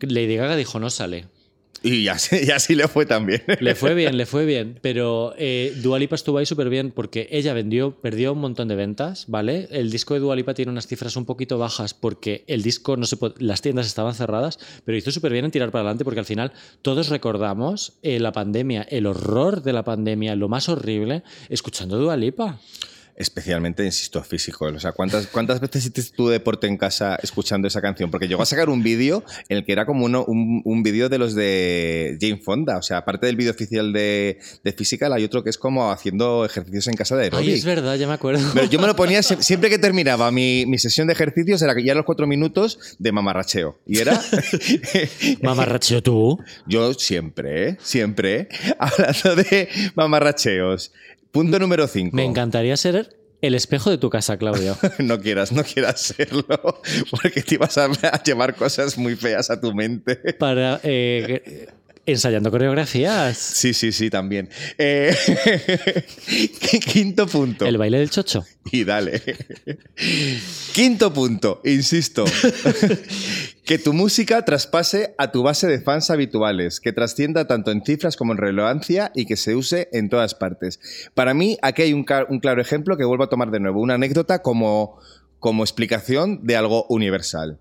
[0.00, 1.28] Lady Gaga dijo, no sale.
[1.82, 3.42] Y así, así, le fue también.
[3.60, 4.78] Le fue bien, le fue bien.
[4.82, 9.24] Pero eh, Dualipa estuvo ahí súper bien porque ella vendió, perdió un montón de ventas,
[9.28, 9.68] ¿vale?
[9.70, 13.16] El disco de Dualipa tiene unas cifras un poquito bajas porque el disco, no se
[13.38, 16.52] las tiendas estaban cerradas, pero hizo súper bien en tirar para adelante porque al final
[16.82, 22.58] todos recordamos eh, la pandemia, el horror de la pandemia, lo más horrible, escuchando Dualipa.
[23.20, 24.64] Especialmente, insisto, físico.
[24.64, 28.10] O sea, ¿cuántas, ¿cuántas veces hiciste tu deporte en casa escuchando esa canción?
[28.10, 31.10] Porque llegó a sacar un vídeo en el que era como uno, un, un vídeo
[31.10, 32.78] de los de Jane Fonda.
[32.78, 36.46] O sea, aparte del vídeo oficial de, de Physical, hay otro que es como haciendo
[36.46, 37.46] ejercicios en casa de aeróbic.
[37.48, 38.40] Ay, es verdad, ya me acuerdo.
[38.54, 41.74] Pero yo me lo ponía sie- siempre que terminaba mi, mi sesión de ejercicios, era
[41.74, 43.78] que ya los cuatro minutos de mamarracheo.
[43.86, 44.18] Y era.
[45.42, 46.38] Mamarracheo tú.
[46.66, 50.92] yo siempre, siempre, hablando de mamarracheos.
[51.32, 52.14] Punto número 5.
[52.16, 54.76] Me encantaría ser el espejo de tu casa, Claudio.
[54.98, 56.44] No quieras, no quieras serlo,
[57.10, 60.16] porque te ibas a, a llevar cosas muy feas a tu mente.
[60.38, 60.80] Para.
[60.82, 61.68] eh,
[62.06, 63.36] ensayando coreografías.
[63.36, 64.48] Sí, sí, sí, también.
[64.78, 65.14] Eh,
[66.92, 67.66] quinto punto.
[67.66, 68.44] El baile del chocho.
[68.72, 69.22] Y dale.
[70.72, 72.24] Quinto punto, insisto.
[73.64, 78.16] que tu música traspase a tu base de fans habituales, que trascienda tanto en cifras
[78.16, 80.80] como en relevancia y que se use en todas partes.
[81.14, 84.42] Para mí, aquí hay un, claro ejemplo que vuelvo a tomar de nuevo, una anécdota
[84.42, 84.98] como,
[85.38, 87.58] como explicación de algo universal.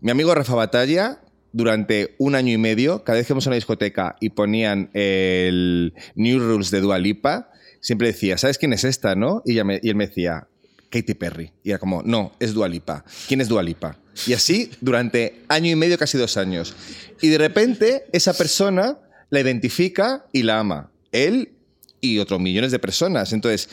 [0.00, 1.20] Mi amigo Rafa Batalla,
[1.52, 5.92] durante un año y medio, cada vez que íbamos a una discoteca y ponían el
[6.14, 9.42] New Rules de Dua Lipa, siempre decía, ¿sabes quién es esta, no?
[9.44, 10.46] Y, ella me- él me decía,
[10.90, 11.52] Katy Perry.
[11.62, 13.04] Y era como, no, es Dua Lipa.
[13.28, 13.96] ¿Quién es Dua Lipa?
[14.26, 16.74] Y así durante año y medio, casi dos años.
[17.20, 18.98] Y de repente esa persona
[19.30, 20.90] la identifica y la ama.
[21.12, 21.52] Él
[22.00, 23.32] y otros millones de personas.
[23.32, 23.68] Entonces,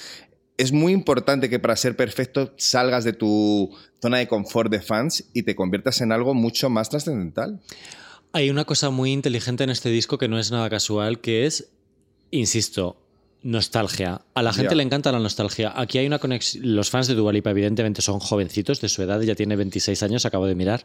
[0.57, 5.29] es muy importante que para ser perfecto salgas de tu zona de confort de fans
[5.33, 7.61] y te conviertas en algo mucho más trascendental.
[8.33, 11.69] Hay una cosa muy inteligente en este disco que no es nada casual, que es,
[12.31, 13.06] insisto,
[13.43, 14.21] nostalgia.
[14.33, 14.75] A la gente Ya.
[14.77, 15.71] le encanta la nostalgia.
[15.75, 16.75] Aquí hay una conexión.
[16.75, 19.21] Los fans de Dua Lipa, evidentemente, son jovencitos de su edad.
[19.21, 20.83] Ella tiene 26 años, acabo de mirar,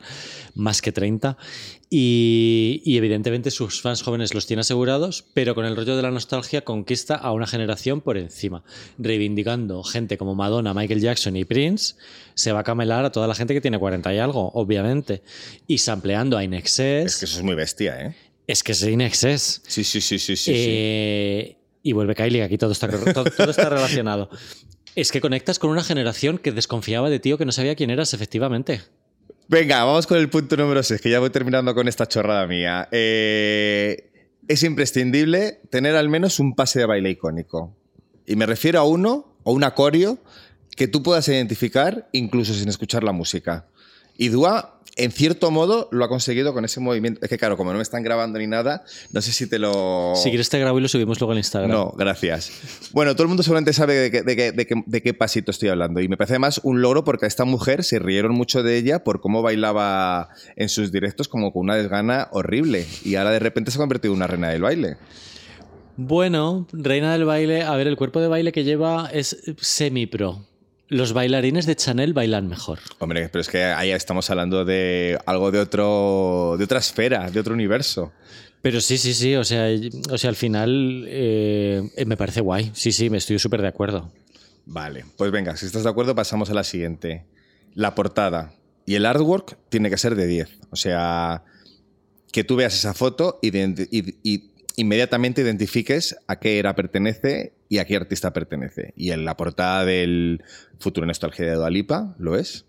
[0.54, 1.36] más que 30.
[1.90, 6.10] Y, y evidentemente sus fans jóvenes los tiene asegurados, pero con el rollo de la
[6.10, 8.62] nostalgia conquista a una generación por encima.
[8.98, 11.96] Reivindicando gente como Madonna, Michael Jackson y Prince,
[12.34, 15.22] se va a camelar a toda la gente que tiene 40 y algo, obviamente.
[15.66, 17.06] Y sampleando a Inexcess.
[17.14, 18.14] Es que eso es muy bestia, ¿eh?
[18.46, 19.62] Es que es Inexcess.
[19.66, 20.54] Sí, sí, sí, sí, sí.
[20.54, 21.56] sí.
[21.82, 22.88] Y vuelve Kylie, aquí todo está,
[23.36, 24.30] todo, está relacionado.
[24.94, 27.90] Es que conectas con una generación que desconfiaba de ti o que no sabía quién
[27.90, 28.82] eras, efectivamente.
[29.48, 32.88] Venga, vamos con el punto número 6, que ya voy terminando con esta chorrada mía.
[32.92, 34.10] Eh,
[34.48, 37.76] es imprescindible tener al menos un pase de baile icónico.
[38.26, 40.18] Y me refiero a uno o un acorio
[40.76, 43.66] que tú puedas identificar incluso sin escuchar la música.
[44.16, 47.20] Y Dua, en cierto modo, lo ha conseguido con ese movimiento.
[47.22, 50.12] Es que, claro, como no me están grabando ni nada, no sé si te lo.
[50.16, 51.70] Si quieres te grabo y lo subimos luego en Instagram.
[51.70, 52.90] No, gracias.
[52.92, 55.50] Bueno, todo el mundo seguramente sabe de qué, de qué- de qué- de qué pasito
[55.50, 56.00] estoy hablando.
[56.00, 59.02] Y me parece además un logro porque a esta mujer se rieron mucho de ella
[59.02, 62.86] por cómo bailaba en sus directos como con una desgana horrible.
[63.04, 64.96] Y ahora de repente se ha convertido en una reina del baile.
[65.96, 70.46] Bueno, reina del baile, a ver, el cuerpo de baile que lleva es semi-pro.
[70.92, 72.78] Los bailarines de Chanel bailan mejor.
[72.98, 76.56] Hombre, pero es que ahí estamos hablando de algo de otro.
[76.58, 78.12] de otra esfera, de otro universo.
[78.60, 79.66] Pero sí, sí, sí, o sea,
[80.10, 82.70] o sea al final eh, me parece guay.
[82.74, 84.12] Sí, sí, me estoy súper de acuerdo.
[84.66, 87.24] Vale, pues venga, si estás de acuerdo, pasamos a la siguiente.
[87.74, 88.52] La portada
[88.86, 90.48] y el artwork tiene que ser de 10.
[90.70, 91.42] O sea,
[92.30, 97.52] que tú veas esa foto y, de- y- y inmediatamente identifiques a qué era pertenece
[97.68, 98.92] y a qué artista pertenece.
[98.96, 100.42] Y en la portada del
[100.78, 102.64] Futuro Nostalgia de Dualipa, ¿lo es?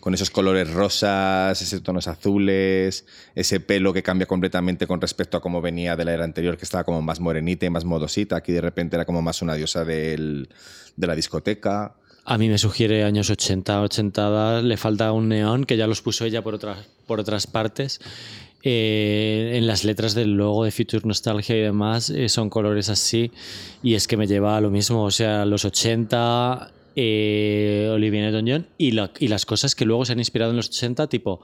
[0.00, 5.42] Con esos colores rosas, esos tonos azules, ese pelo que cambia completamente con respecto a
[5.42, 8.36] cómo venía de la era anterior, que estaba como más morenita y más modosita.
[8.36, 10.46] Aquí de repente era como más una diosa de
[10.96, 11.96] la discoteca.
[12.24, 16.24] A mí me sugiere años 80, 80, le falta un neón que ya los puso
[16.24, 18.00] ella por otras partes.
[18.62, 23.30] Eh, en las letras del logo de Future Nostalgia y demás eh, son colores así
[23.82, 28.66] y es que me lleva a lo mismo, o sea, los 80, eh, Olivia Newton-John
[28.76, 31.40] y, la- y las cosas que luego se han inspirado en los 80, tipo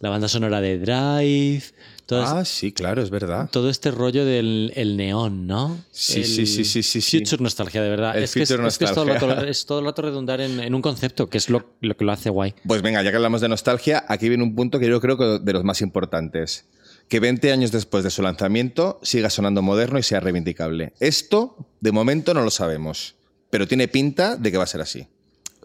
[0.00, 1.64] la banda sonora de Drive,
[2.10, 3.48] Ah, sí, claro, es verdad.
[3.50, 5.78] todo este rollo del el neón, ¿no?
[5.90, 7.18] Sí, El sí, sí, sí, sí, sí.
[7.20, 8.16] Future nostalgia, de verdad.
[8.16, 9.50] El es, que es, future es que es todo el rato, nostalgia.
[9.50, 12.12] es todo el rato redundar en, en un concepto, que es lo, lo que lo
[12.12, 12.54] hace guay.
[12.66, 15.38] Pues venga, ya que hablamos de nostalgia, aquí viene un punto que yo creo que
[15.42, 16.66] de los más importantes.
[17.08, 20.92] Que 20 años después de su lanzamiento siga sonando moderno y sea reivindicable.
[21.00, 23.16] Esto, de momento, no lo sabemos.
[23.50, 25.06] Pero tiene pinta de que va a ser así.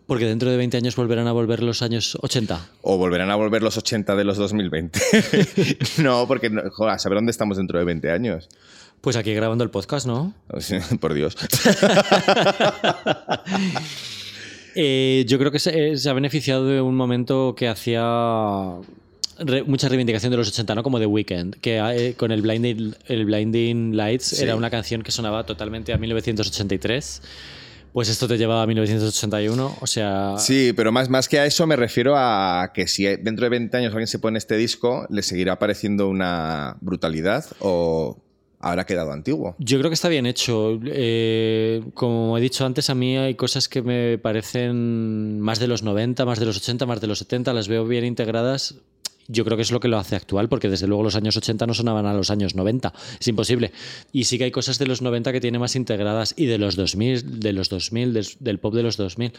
[0.09, 2.67] Porque dentro de 20 años volverán a volver los años 80.
[2.81, 4.99] O volverán a volver los 80 de los 2020.
[5.99, 8.49] no, porque, joder, a saber dónde estamos dentro de 20 años.
[9.01, 10.33] Pues aquí grabando el podcast, ¿no?
[10.99, 11.37] Por Dios.
[14.75, 18.03] Eh, yo creo que se, eh, se ha beneficiado de un momento que hacía
[19.39, 20.83] re- mucha reivindicación de los 80, ¿no?
[20.83, 24.43] Como The Weeknd, que eh, con el Blinding, el Blinding Lights Sí.
[24.43, 27.21] era una canción que sonaba totalmente a 1983,
[27.93, 30.35] Pues esto te llevaba a 1981, o sea...
[30.37, 33.75] Sí, pero más, más que a eso me refiero a que si dentro de 20
[33.77, 38.17] años alguien se pone este disco, le seguirá pareciendo una brutalidad o
[38.59, 39.55] habrá quedado antiguo.
[39.59, 40.79] Yo creo que está bien hecho.
[40.85, 45.83] Eh, como he dicho antes, a mí hay cosas que me parecen más de los
[45.83, 48.75] 90, más de los 80, más de los 70, las veo bien integradas.
[49.31, 51.67] Yo creo que es lo que lo hace actual, porque desde luego los años 80
[51.67, 52.91] no sonaban a los años 90.
[53.19, 53.71] Es imposible.
[54.11, 56.75] Y sí que hay cosas de los 90 que tiene más integradas y de los
[56.75, 59.31] 2000, de los 2000, del, del pop de los 2000.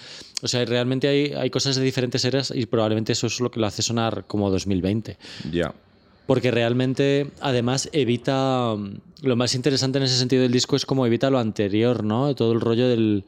[0.42, 3.58] O sea, realmente hay, hay cosas de diferentes eras y probablemente eso es lo que
[3.58, 5.18] lo hace sonar como 2020.
[5.50, 5.74] Ya.
[6.26, 8.76] Porque realmente, además, evita.
[9.22, 12.32] Lo más interesante en ese sentido del disco es como evita lo anterior, ¿no?
[12.36, 13.24] Todo el rollo del,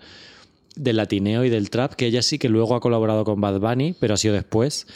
[0.77, 3.95] del latineo y del trap, que ella sí que luego ha colaborado con Bad Bunny,
[3.99, 4.87] pero ha sido después.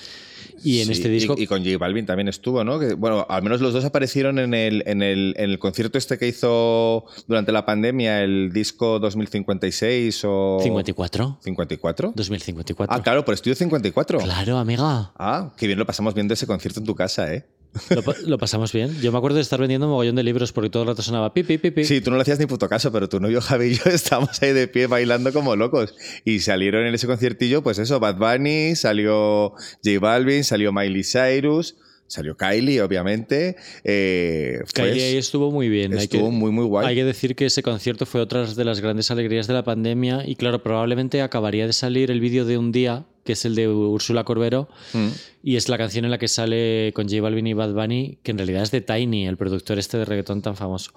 [0.62, 1.34] Y en Sí, este disco.
[1.38, 2.78] Y, y con J Balvin también estuvo, ¿no?
[2.78, 6.18] Que, bueno, al menos los dos aparecieron en el, en, el, en el concierto este
[6.18, 10.58] que hizo durante la pandemia, el disco 2056 o...
[10.62, 11.38] 54.
[11.44, 12.12] ¿54?
[12.14, 12.94] 2054.
[12.96, 14.18] Ah, claro, por Estudio 54.
[14.18, 15.12] Claro, amiga.
[15.18, 17.46] Ah, qué bien lo pasamos viendo ese concierto en tu casa, ¿eh?
[17.90, 18.94] Lo, pa- lo pasamos bien.
[19.00, 21.32] Yo me acuerdo de estar vendiendo un mogollón de libros porque todo el rato sonaba
[21.32, 21.84] pi, pi, pi, pi.
[21.84, 24.42] Sí, tú no le hacías ni puto caso, pero tu novio Javi y yo estábamos
[24.42, 25.94] ahí de pie bailando como locos.
[26.24, 29.50] Y salieron en ese conciertillo, pues eso, Bad Bunny, salió
[29.84, 33.56] J Balvin, salió Miley Cyrus, salió Kylie, obviamente.
[33.84, 35.92] Eh, pues, Kylie ahí estuvo muy bien.
[35.94, 36.86] Estuvo que- muy, muy guay.
[36.86, 40.22] Hay que decir que ese concierto fue otra de las grandes alegrías de la pandemia
[40.26, 43.68] y claro, probablemente acabaría de salir el vídeo de Un Día, que es el de
[43.68, 45.08] Úrsula Corbero, Mm.
[45.42, 48.30] y es la canción en la que sale con J Balvin y Bad Bunny, que
[48.30, 50.92] en realidad es de Tiny, el productor este de reggaetón tan famoso,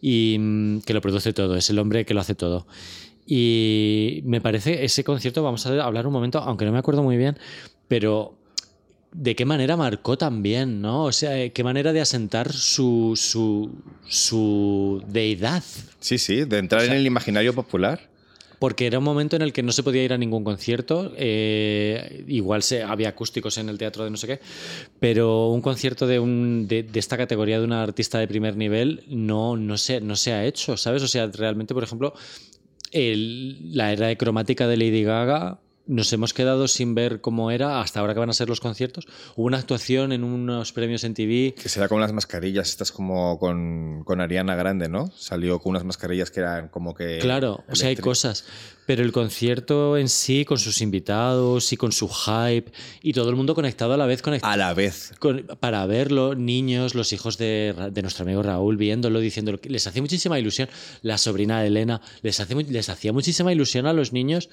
[0.00, 2.66] y mm, que lo produce todo, es el hombre que lo hace todo.
[3.30, 7.16] Y me parece ese concierto, vamos a hablar un momento, aunque no me acuerdo muy
[7.16, 7.38] bien,
[7.86, 8.37] pero
[9.12, 11.04] de qué manera marcó también, ¿no?
[11.04, 13.70] O sea, eh, qué manera de asentar su, su,
[14.06, 15.62] su deidad.
[16.00, 18.08] Sí, sí, de entrar en el imaginario popular.
[18.58, 21.12] Porque era un momento en el que no se podía ir a ningún concierto.
[21.16, 24.40] eh, igual se, había acústicos en el teatro de no sé qué.
[24.98, 29.04] Pero un concierto de, un, de, de esta categoría de una artista de primer nivel
[29.08, 31.04] no, no, se, no se ha hecho, ¿sabes?
[31.04, 32.14] O sea, realmente, por ejemplo,
[32.90, 35.60] el- la era de cromática de Lady Gaga.
[35.88, 39.06] Nos hemos quedado sin ver cómo era hasta ahora que van a ser los conciertos.
[39.36, 43.38] Hubo una actuación en unos premios en TV Que será con las mascarillas, estas como
[43.38, 45.10] con, con Ariana Grande, ¿no?
[45.16, 47.18] Salió con unas mascarillas que eran como que...
[47.20, 48.44] Claro, o sea, hay cosas.
[48.88, 52.72] Pero el concierto en sí, con sus invitados y con su hype
[53.02, 55.12] y todo el mundo conectado a la vez conectado A la vez.
[55.18, 60.00] con- para verlo, niños, los hijos de, de nuestro amigo Raúl viéndolo, diciéndolo, les hacía
[60.00, 60.70] muchísima ilusión.
[61.02, 64.48] La sobrina de Elena, les, hace, les hacía muchísima ilusión a los niños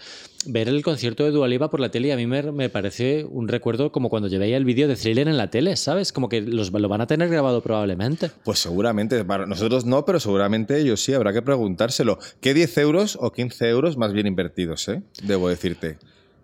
[0.46, 3.48] ver el concierto de Dualipa por la tele y a mí me, me parece un
[3.48, 6.12] recuerdo como cuando yo veía el vídeo de Thriller en la tele, ¿sabes?
[6.12, 8.32] Como que los, lo van a tener grabado probablemente.
[8.44, 12.20] Pues seguramente, para nosotros no, pero seguramente ellos sí, habrá que preguntárselo.
[12.42, 15.02] ¿Qué 10 euros o 15 euros más bien invertidos, eh?
[15.24, 15.98] Debo decirte.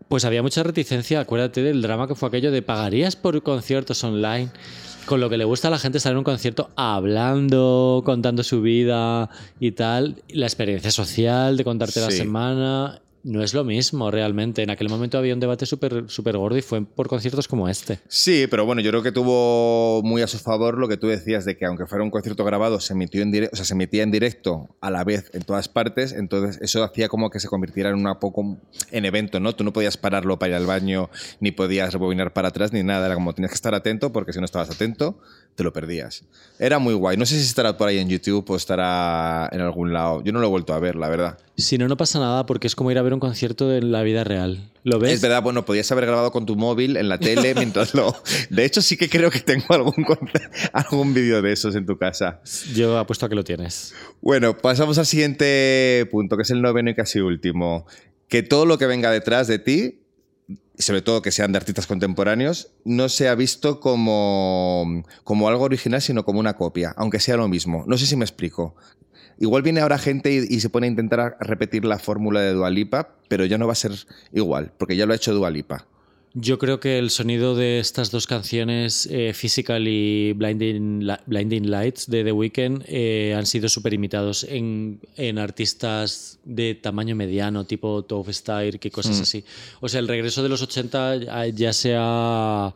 [0.08, 4.50] Pues había mucha reticencia, acuérdate del drama que fue aquello de pagarías por conciertos online.
[5.06, 8.62] Con lo que le gusta a la gente estar en un concierto hablando, contando su
[8.62, 10.22] vida y tal.
[10.30, 13.02] La experiencia social de contarte la semana.
[13.24, 14.64] No es lo mismo realmente.
[14.64, 18.00] En aquel momento había un debate súper súper gordo y fue por conciertos como este.
[18.08, 21.46] Sí, pero bueno, yo creo que tuvo muy a su favor lo que tú decías
[21.46, 24.04] de que aunque fuera un concierto grabado, se emitió en directo, o sea, se emitía
[24.04, 27.90] en directo a la vez en todas partes, entonces eso hacía como que se convirtiera
[27.90, 28.58] en una poco
[28.92, 29.54] en evento, ¿no?
[29.54, 33.06] Tú no podías pararlo para ir al baño, ni podías rebobinar para atrás, ni nada,
[33.06, 35.20] era como tenías que estar atento porque si no estabas atento,
[35.56, 36.24] te lo perdías.
[36.60, 37.18] Era muy guay.
[37.18, 40.24] No sé si estará por ahí en YouTube o estará en algún lado.
[40.24, 41.38] Yo no lo he vuelto a ver, la verdad.
[41.58, 44.04] Si no, no pasa nada porque es como ir a ver un concierto en la
[44.04, 44.72] vida real.
[44.84, 45.14] ¿Lo ves?
[45.14, 48.16] Es verdad, bueno, podías haber grabado con tu móvil en la tele mientras lo...
[48.50, 50.06] De hecho, sí que creo que tengo algún,
[50.74, 52.42] algún vídeo de esos en tu casa.
[52.74, 53.94] Yo apuesto a que lo tienes.
[54.22, 57.86] Bueno, pasamos al siguiente punto, que es el noveno y casi último.
[58.28, 60.01] Que todo lo que venga detrás de ti,
[60.78, 66.26] sobre todo que sean de artistas contemporáneos, no sea visto como, como algo original, sino
[66.26, 67.84] como una copia, aunque sea lo mismo.
[67.88, 68.76] No sé si me explico.
[69.40, 73.16] Igual viene ahora gente y, y se pone a intentar repetir la fórmula de Dualipa,
[73.28, 73.94] pero ya no va a ser
[74.32, 75.88] igual, porque ya lo ha hecho Dualipa.
[76.34, 81.70] Yo creo que el sonido de estas dos canciones, eh, Physical y Blinding, Li- Blinding
[81.70, 87.66] Lights de The Weeknd, eh, han sido súper imitados en, en artistas de tamaño mediano,
[87.66, 89.44] tipo Tove Style, que cosas así.
[89.82, 92.74] O sea, el regreso de los 80 ya- ya se ha.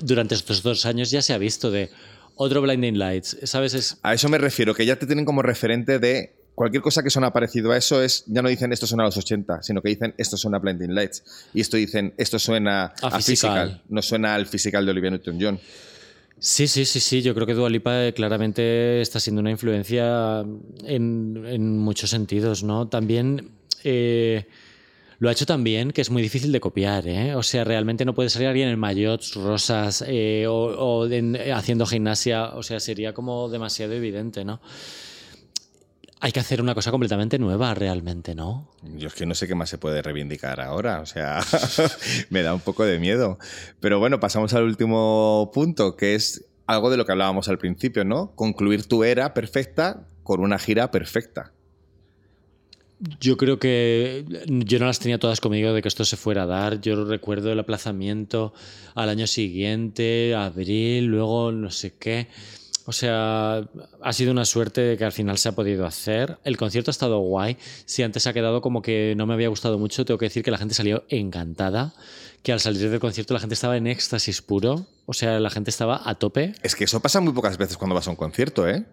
[0.00, 1.90] Durante estos dos años ya se ha visto de
[2.36, 3.74] otro Blinding Lights, ¿sabes?
[3.74, 7.10] Es, A eso me refiero, que ya te tienen como referente de cualquier cosa que
[7.10, 9.88] suena parecido a eso es, ya no dicen esto suena a los 80, sino que
[9.90, 11.22] dicen esto suena a Blinding Lights.
[11.54, 13.20] Y esto dicen esto suena a, A physical.
[13.68, 13.82] Physical.
[13.88, 15.58] no suena al Physical de Olivia Newton-John.
[16.38, 17.22] Sí, sí, sí, sí.
[17.22, 20.40] Yo creo que Dua Lipa eh, claramente está siendo una influencia
[20.84, 22.88] en, en muchos sentidos, ¿no?
[22.88, 23.50] También
[23.84, 24.44] eh,
[25.20, 27.34] lo ha hecho tan bien que es muy difícil de copiar, ¿eh?
[27.34, 31.86] O sea, realmente no puede salir alguien en maillots rosas eh, o, o en- haciendo
[31.86, 34.60] gimnasia, o sea, sería como demasiado evidente, ¿no?
[36.24, 38.70] Hay que hacer una cosa completamente nueva realmente, ¿no?
[38.96, 41.40] Yo es que no sé qué más se puede reivindicar ahora, o sea,
[42.30, 43.38] me da un poco de miedo.
[43.78, 48.06] Pero bueno, pasamos al último punto, que es algo de lo que hablábamos al principio,
[48.06, 48.34] ¿no?
[48.36, 51.52] Concluir tu era perfecta con una gira perfecta.
[53.20, 56.46] Yo creo que yo no las tenía todas conmigo de que esto se fuera a
[56.46, 56.80] dar.
[56.80, 58.54] Yo recuerdo el aplazamiento
[58.94, 62.28] al año siguiente, abril, luego no sé qué.
[62.86, 63.66] O sea,
[64.02, 66.38] ha sido una suerte de que al final se ha podido hacer.
[66.44, 67.56] El concierto ha estado guay.
[67.86, 70.50] Si antes ha quedado como que no me había gustado mucho, tengo que decir que
[70.50, 71.94] la gente salió encantada.
[72.42, 74.86] Que al salir del concierto la gente estaba en éxtasis puro.
[75.06, 76.54] O sea, la gente estaba a tope.
[76.62, 78.84] Es que eso pasa muy pocas veces cuando vas a un concierto, ¿eh?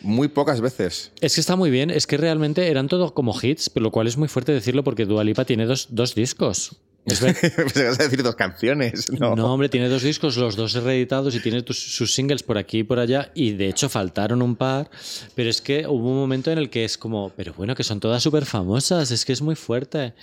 [0.00, 1.10] Muy pocas veces.
[1.20, 4.06] Es que está muy bien, es que realmente eran todo como hits, pero lo cual
[4.06, 6.76] es muy fuerte decirlo porque Dua Lipa tiene dos, dos discos.
[7.08, 9.34] Es ver- Pensé que ibas a decir dos canciones, ¿no?
[9.36, 9.52] no.
[9.52, 12.82] hombre, tiene dos discos, los dos reeditados y tiene tus- sus singles por aquí y
[12.84, 13.30] por allá.
[13.34, 14.90] Y de hecho faltaron un par,
[15.34, 18.00] pero es que hubo un momento en el que es como, pero bueno, que son
[18.00, 20.14] todas súper famosas, es que es muy fuerte.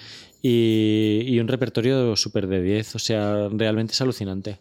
[0.41, 4.59] Y, y un repertorio súper de 10, o sea, realmente es alucinante.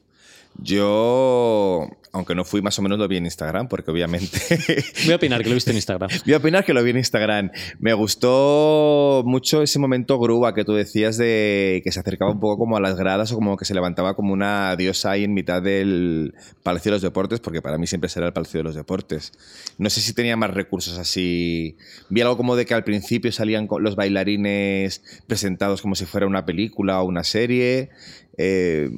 [0.57, 4.39] Yo, aunque no fui, más o menos lo vi en Instagram, porque obviamente
[5.05, 6.09] Voy a opinar que lo he visto en Instagram.
[6.25, 7.51] Voy a opinar que lo vi en Instagram.
[7.81, 12.59] Me gustó mucho ese momento grúa que tú decías de que se acercaba un poco
[12.59, 15.61] como a las gradas o como que se levantaba como una diosa ahí en mitad
[15.61, 19.33] del Palacio de los Deportes, porque para mí siempre será el Palacio de los Deportes.
[19.79, 21.77] No sé si tenía más recursos así.
[22.11, 26.47] Vi algo como de que al principio salían los bailarines presentados como si fuera una
[26.47, 27.91] película o una serie.
[28.39, 28.89] Eh,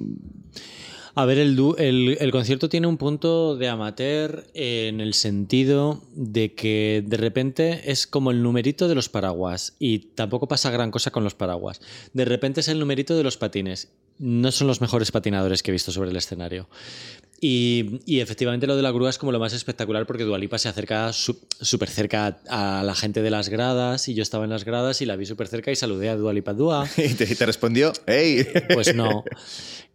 [1.19, 6.55] A ver, el, el, el concierto tiene un punto de amateur en el sentido de
[6.55, 11.11] que de repente es como el numerito de los paraguas y tampoco pasa gran cosa
[11.11, 11.81] con los paraguas.
[12.13, 13.89] De repente es el numerito de los patines.
[14.19, 16.69] No son los mejores patinadores que he visto sobre el escenario.
[17.39, 20.71] Y, y efectivamente lo de la grúa es como lo más espectacular porque Dualipa se
[20.71, 24.65] acerca su- súper cerca a, la gente de las gradas y yo estaba en las
[24.65, 26.89] gradas y la vi súper cerca y saludé a Dualipa Dua.
[26.97, 28.47] y, te, te respondió, ¡Hey!
[28.73, 29.23] Pues no.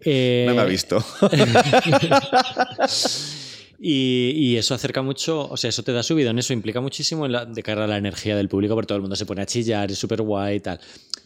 [0.02, 1.04] Eh, No me ha visto.
[3.84, 7.32] Y, y eso acerca mucho, o sea, eso te da subidón, eso implica muchísimo en
[7.32, 9.46] la- de cara a la energía del público, porque todo el mundo se pone a
[9.48, 10.80] chillar, es súper guay y tal.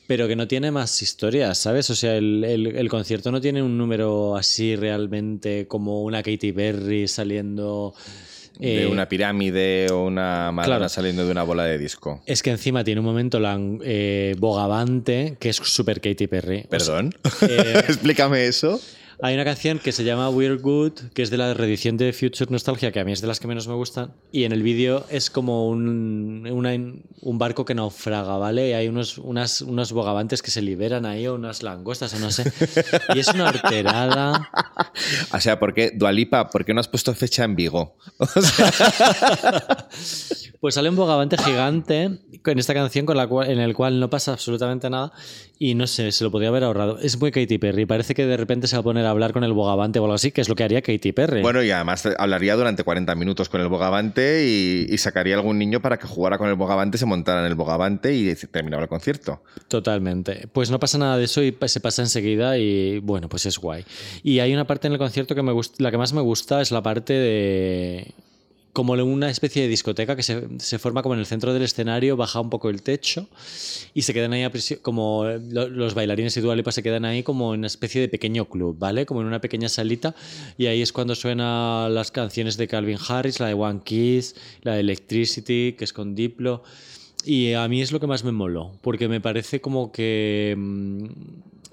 [0.08, 1.90] Pero que no tiene más historias, ¿sabes?
[1.90, 6.54] O sea, el, el- el concierto no tiene un número así realmente como una Katy
[6.54, 7.94] Perry saliendo.
[8.58, 10.88] de eh, una pirámide o una claro.
[10.88, 12.22] saliendo de una bola de disco.
[12.26, 16.60] Es que encima tiene un momento la, eh, bogavante que es súper Katy Perry.
[16.60, 17.16] O sea, Perdón.
[17.50, 18.80] eh, Explícame eso.
[19.22, 22.52] Hay una canción que se llama We're Good, que es de la reedición de Future
[22.52, 24.14] Nostalgia, que a mí es de las que menos me gustan.
[24.32, 28.70] Y en el vídeo es como un, una- un barco que naufraga, ¿vale?
[28.70, 32.30] Y hay unos, unas, unos bogavantes que se liberan ahí, o unas langostas, o no
[32.30, 32.52] sé.
[33.16, 34.50] Y es una horterada.
[35.34, 37.96] O sea, ¿por qué, Dualipa, por qué no has puesto fecha en Vigo?
[40.62, 42.10] Pues sale un bogavante gigante
[42.44, 45.12] con esta canción con la cual, en el cual no pasa absolutamente nada.
[45.60, 46.98] Y no sé, se lo podía haber ahorrado.
[47.00, 47.86] Es muy Katy Perry.
[47.86, 50.16] Parece que de repente se va a poner a hablar con el bogavante o algo
[50.16, 51.42] así, que es lo que haría Katy Perry.
[51.42, 55.82] Bueno, y además hablaría durante 40 minutos con el bogavante y, y sacaría algún niño
[55.82, 59.42] para que jugara con el bogavante, se montara en el bogavante y terminaba el concierto.
[59.68, 60.48] Totalmente.
[60.52, 63.86] Pues no pasa nada de eso y se pasa enseguida y bueno, pues es guay.
[64.24, 66.62] Y hay una parte en el concierto que me gusta, la que más me gusta
[66.62, 68.14] es la parte de
[68.76, 72.18] como una especie de discoteca que se, se forma como en el centro del escenario,
[72.18, 73.30] baja un poco el techo
[73.94, 74.44] y se quedan ahí
[74.82, 78.02] como eh, lo- los bailarines y Dua Lipa se quedan ahí como en una especie
[78.02, 79.06] de pequeño club, ¿vale?
[79.06, 80.14] Como en una pequeña salita
[80.58, 84.74] y ahí es cuando suenan las canciones de Calvin Harris, la de One Kiss, la
[84.74, 86.62] de Electricity, que es con Diplo.
[87.24, 91.06] Y a mí es lo que más me moló, porque me parece como que mm,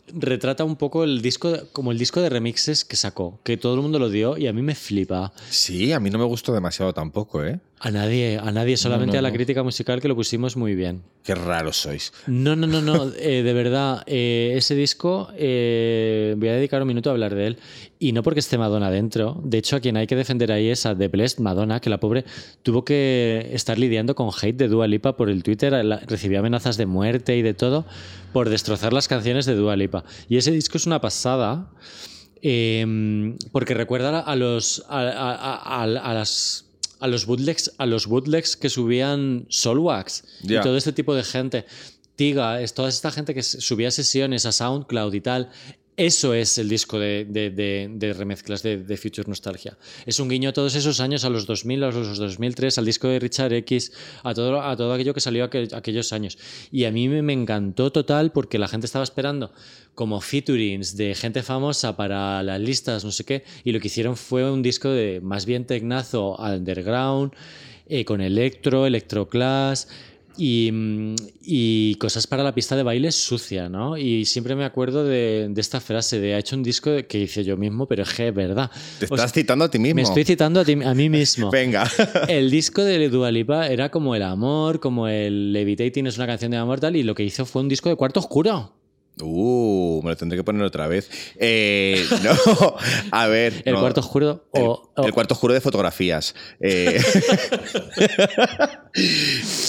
[0.08, 3.80] retrata un poco el disco, como el disco de remixes que sacó, que todo el
[3.80, 5.32] mundo lo dio y a mí me flipa.
[5.50, 7.60] Sí, a mí no me gustó demasiado tampoco, ¿eh?
[7.84, 9.34] A nadie, a nadie, solamente no, a la no.
[9.34, 11.02] crítica musical que lo pusimos muy bien.
[11.24, 12.12] Qué raros sois.
[12.28, 16.86] No, no, no, no, eh, de verdad, eh, ese disco eh, voy a dedicar un
[16.86, 17.58] minuto a hablar de él.
[17.98, 20.86] Y no porque esté Madonna dentro, de hecho a quien hay que defender ahí es
[20.86, 22.24] a The Blessed Madonna, que la pobre
[22.62, 25.72] tuvo que estar lidiando con hate de Dua Lipa por el Twitter,
[26.06, 27.84] recibía amenazas de muerte y de todo
[28.32, 30.04] por destrozar las canciones de Dua Lipa.
[30.28, 31.68] Y ese disco es una pasada.
[32.42, 36.68] eh, porque recuerda a los a, a- a- a- a las
[37.02, 40.60] a los bootlegs a los bootlegs que subían Solwax Ya.
[40.60, 41.66] y todo este tipo de gente
[42.14, 45.50] Tiga, es toda esta gente que subía sesiones a SoundCloud y tal,
[45.94, 49.76] Eso es el disco de, remezclas de, Future Nostalgia.
[50.06, 53.08] Es un guiño a todos esos años, a los 2000, a los 2003, al disco
[53.08, 56.38] de Richard X, a todo, a todo aquello que salió aquel- aquellos años.
[56.70, 59.52] Y a mí me, me encantó total porque la gente estaba esperando
[59.94, 64.16] como featurings de gente famosa para las listas, no sé qué, y lo que hicieron
[64.16, 67.32] fue un disco de más bien tecnazo underground,
[67.86, 69.88] eh, con electro, electroclass
[70.36, 71.14] y, mm,
[71.44, 73.96] y cosas para la pista de baile sucia, ¿no?
[73.96, 77.44] Y siempre me acuerdo de, de esta frase de ha hecho un disco que hice
[77.44, 78.70] yo mismo, pero es que es verdad.
[78.98, 79.96] Te O estás sea, citando a ti mismo.
[79.96, 81.50] me estoy citando a, ti- a mí mismo.
[81.52, 81.90] Venga.
[82.28, 86.50] El disco de Dua Lipa era como el amor, como el Levitating es una canción
[86.50, 88.72] de amor tal, y lo que hizo fue un disco de cuarto oscuro.
[89.20, 91.10] Uh, me lo tendré que poner otra vez.
[91.38, 92.76] Eh, no,
[93.10, 93.62] a ver.
[93.66, 93.80] El no.
[93.80, 96.34] cuarto oscuro El, o, o- el cuarto oscuro de fotografías.
[96.60, 96.98] Eh,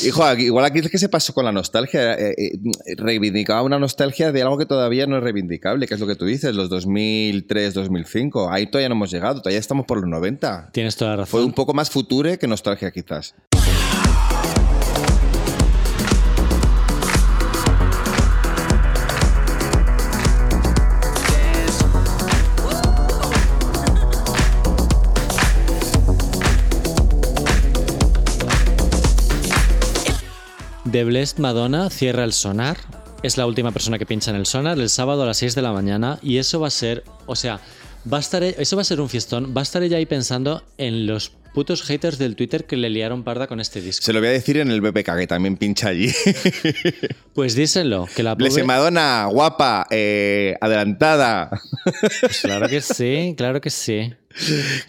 [0.05, 2.13] Hijo, igual aquí es que se pasó con la nostalgia.
[2.13, 2.51] eh, eh,
[2.97, 6.25] reivindicaba una nostalgia de algo que todavía no es reivindicable, que es lo que tú
[6.25, 8.51] dices, los 2003, 2005.
[8.51, 10.69] Ahí todavía no hemos llegado, todavía estamos por los 90.
[10.73, 11.31] Tienes toda la razón.
[11.31, 13.35] Fue un poco más future que nostalgia, quizás.
[30.93, 32.77] The Blessed Madonna cierra el sonar.
[33.23, 35.63] Es la última persona que pincha en el sonar el sábado a las 6 de
[35.63, 36.19] la mañana.
[36.21, 37.59] Y eso va a ser, o sea,
[38.11, 39.55] va a estar, eso va a ser un fiestón.
[39.57, 43.23] Va a estar ella ahí pensando en los putos haters del Twitter que le liaron
[43.23, 44.05] parda con este disco.
[44.05, 46.13] Se lo voy a decir en el BPK, que también pincha allí.
[47.33, 48.63] Pues díselo, que la pobre...
[48.63, 51.49] Madonna, guapa, eh, adelantada.
[52.21, 54.13] Pues claro que sí, claro que sí.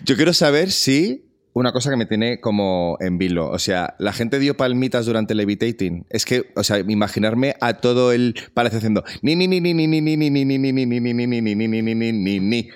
[0.05, 1.24] Yo quiero saber si
[1.55, 5.35] una cosa que me tiene como en vilo, o sea, la gente dio palmitas durante
[5.35, 6.05] Levitating.
[6.11, 9.87] Es que, o sea, imaginarme a todo el parece haciendo ni ni ni ni ni
[9.87, 12.69] ni ni ni ni ni ni ni ni ni ni ni ni ni ni.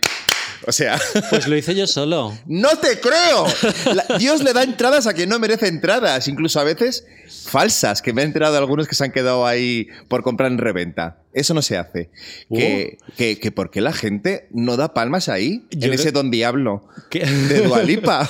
[0.69, 1.01] O sea,
[1.31, 2.37] Pues lo hice yo solo.
[2.47, 3.47] no te creo.
[3.95, 7.07] La- Dios le da entradas a quien no merece entradas, incluso a veces
[7.47, 10.59] falsas, que me he enterado de algunos que se han quedado ahí por comprar en
[10.59, 11.23] reventa.
[11.33, 12.11] Eso no se hace.
[12.55, 15.65] Que, que, que ¿por qué la gente no da palmas ahí?
[15.71, 17.21] Yo en ese don diablo ¿Qué?
[17.25, 18.29] de Dualipa.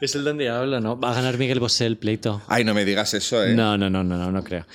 [0.00, 1.00] Es el donde hablo, ¿no?
[1.00, 2.42] Va a ganar Miguel Bosé el pleito.
[2.48, 3.54] Ay, no me digas eso, ¿eh?
[3.54, 4.66] No, no, no, no, no, no creo.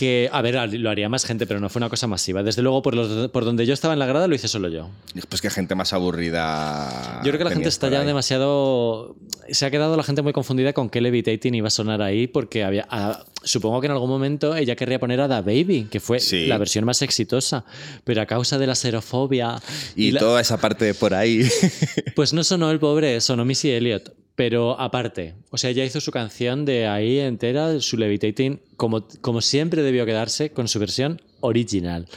[0.00, 2.42] Que, a ver, lo haría más gente, pero no fue una cosa masiva.
[2.42, 4.88] Desde luego, por, los- por donde yo estaba en la grada, lo hice solo yo.
[5.28, 7.20] Pues que gente más aburrida.
[7.22, 8.06] Yo creo que la gente está ya ahí.
[8.06, 9.14] demasiado.
[9.50, 12.64] Se ha quedado la gente muy confundida con qué Levitating iba a sonar ahí, porque
[12.64, 12.86] había.
[12.90, 16.46] ah, supongo que en algún momento ella querría poner a Da Baby, que fue Sí.
[16.46, 17.64] la versión más exitosa,
[18.04, 19.60] pero a causa de la xerofobia.
[19.96, 21.46] Y, la- toda esa parte de por ahí.
[22.16, 24.12] Pues no sonó el pobre, sonó Missy Elliott.
[24.36, 29.42] Pero aparte, o sea, ella hizo su canción de ahí entera, su Levitating, como, como
[29.42, 32.08] siempre debió quedarse con su versión original.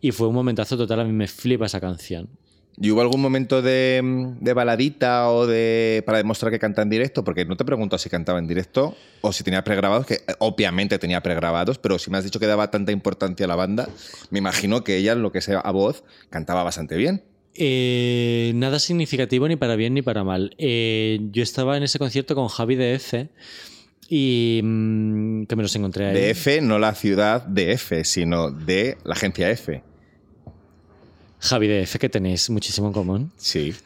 [0.00, 2.28] Y fue un momentazo total, a mí me flipa esa canción.
[2.76, 7.22] ¿Y hubo algún momento de, de baladita o de para demostrar que canta en directo?
[7.22, 10.98] Porque no te pregunto si cantaba en directo o si tenía pregrabados, que eh, obviamente
[10.98, 13.88] tenía pregrabados, pero si me has dicho que daba tanta importancia a la banda,
[14.30, 17.22] me imagino que ella, lo que sea a voz, cantaba bastante bien.
[17.54, 20.56] Eh, nada significativo ni para bien ni para mal.
[20.58, 23.28] Eh, yo estaba en ese concierto con Javi DF
[24.08, 26.32] y mm, que me los encontré ahí.
[26.32, 29.82] DF, no la ciudad de F, sino de la agencia F.
[31.40, 33.32] Javi DF, que tenéis muchísimo en común.
[33.36, 33.72] Sí.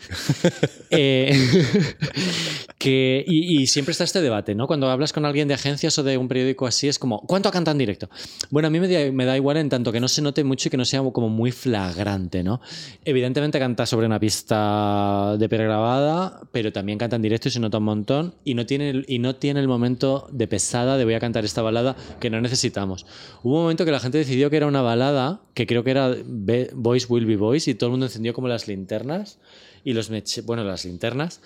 [0.94, 1.32] Eh,
[2.78, 4.66] que, y, y siempre está este debate, ¿no?
[4.66, 7.53] Cuando hablas con alguien de agencias o de un periódico así, es como, ¿cuánto ha
[7.53, 8.11] cantado en directo?
[8.50, 10.68] Bueno, a mí me da, me da igual en tanto que no se note mucho
[10.68, 12.61] y que no sea como muy flagrante, ¿no?
[13.07, 17.78] Evidentemente canta sobre una pista de pregrabada, pero también canta en directo y se nota
[17.78, 21.14] un montón y no tiene, el- y no tiene el momento de pesada de voy
[21.14, 23.07] a cantar esta balada que no necesitamos.
[23.42, 26.14] Hubo un momento que la gente decidió que era una balada, que creo que era
[26.74, 29.38] Boys Will Be Boys y todo el mundo encendió como las linternas
[29.84, 31.40] y los meche- bueno, las linternas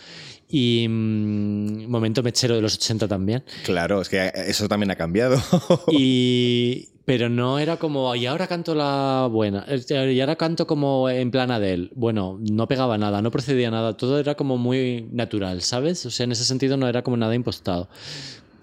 [0.48, 3.42] y mm, momento mechero de los 80 también.
[3.64, 5.36] Claro, es que eso también ha cambiado.
[5.90, 11.30] Y pero no era como y ahora canto la buena, y ahora canto como en
[11.30, 11.90] plan Adele.
[11.94, 16.04] Bueno, no pegaba nada, no procedía nada, todo era como muy natural, ¿sabes?
[16.04, 17.88] O sea, en ese sentido no era como nada impostado.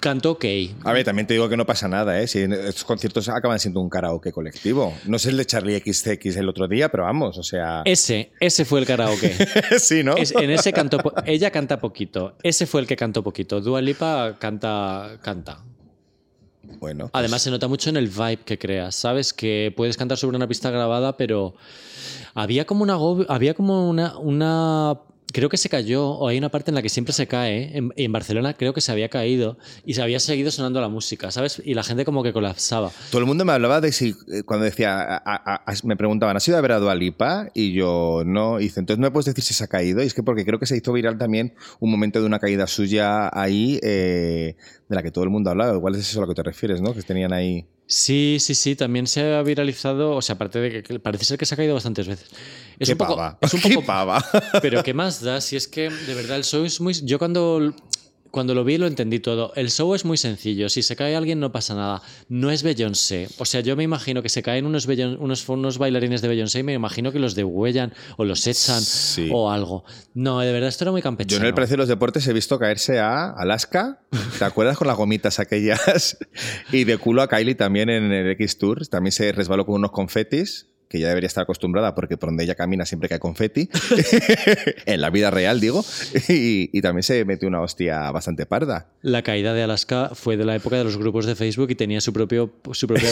[0.03, 0.43] Cantó ok.
[0.83, 2.27] A ver, también te digo que no pasa nada, ¿eh?
[2.27, 4.93] Si estos conciertos acaban siendo un karaoke colectivo.
[5.05, 7.83] No sé el de Charlie XX el otro día, pero vamos, o sea.
[7.85, 9.33] Ese, ese fue el karaoke.
[9.79, 10.17] sí, ¿no?
[10.17, 12.35] Es- en ese cantó, ella canta poquito.
[12.43, 13.61] Ese fue el que cantó poquito.
[13.61, 15.63] Dua Lipa canta, canta.
[16.79, 17.05] Bueno.
[17.05, 19.31] pues- Además se nota mucho en el vibe que creas, ¿sabes?
[19.31, 21.55] Que puedes cantar sobre una pista grabada, pero
[22.33, 22.97] había como una
[23.33, 24.99] había como una, una
[25.33, 27.77] creo que se cayó, o hay una parte en la que siempre se cae.
[27.77, 31.31] En, en Barcelona creo que se había caído y se había seguido sonando la música,
[31.31, 31.61] ¿sabes?
[31.65, 32.91] Y la gente como que colapsaba.
[33.11, 35.21] Todo el mundo me hablaba de si, eh, cuando decía,
[35.83, 37.49] me preguntaban, ¿has ido a ver a Dua Lipa?
[37.53, 38.59] Y yo, no.
[38.59, 40.01] Y dice, entonces no me puedes decir si se ha caído.
[40.03, 42.67] Y es que porque creo que se hizo viral también un momento de una caída
[42.67, 44.55] suya ahí, eh,
[44.87, 45.75] de la que todo el mundo hablaba.
[45.75, 46.93] Igual es eso a lo que te refieres, ¿no?
[46.93, 47.65] Que tenían ahí.
[47.85, 51.45] Sí, sí, sí, también se ha viralizado, o sea, aparte de que- parece ser que
[51.45, 52.29] se ha caído bastantes veces.
[52.79, 53.37] Es ¡Qué un poco, pava!
[53.41, 54.25] es un ¡Qué poco pava!
[54.61, 55.41] Pero ¿qué más da?
[55.41, 56.93] Si es que de verdad el show es muy...
[57.03, 57.73] Yo cuando,
[58.33, 59.53] cuando lo vi lo entendí todo.
[59.55, 60.67] El show es muy sencillo.
[60.67, 62.01] Si se cae alguien no pasa nada.
[62.29, 63.27] No es Beyoncé.
[63.37, 66.59] O sea, yo me imagino que se caen unos, Beyon- unos, unos bailarines de Beyoncé
[66.59, 69.29] y me imagino que los degüellan o los echan Sí.
[69.31, 69.83] o algo.
[70.15, 71.41] No, de verdad esto era muy Yo campechano.
[71.43, 74.01] en el precio de los deportes he visto caerse a Alaska,
[74.39, 76.17] ¿te acuerdas con las gomitas aquellas?
[76.71, 79.91] Y de culo a Kylie también en el X Tour, también se resbaló con unos
[79.91, 83.67] confetis, que ya debería estar acostumbrada porque por donde ella camina siempre cae confeti,
[84.85, 85.83] en la vida real digo,
[86.29, 88.91] y, y también se metió una hostia bastante parda.
[89.01, 91.99] La caída de Alaska fue de la época de los grupos de Facebook y tenía
[91.99, 93.09] su propio, su propio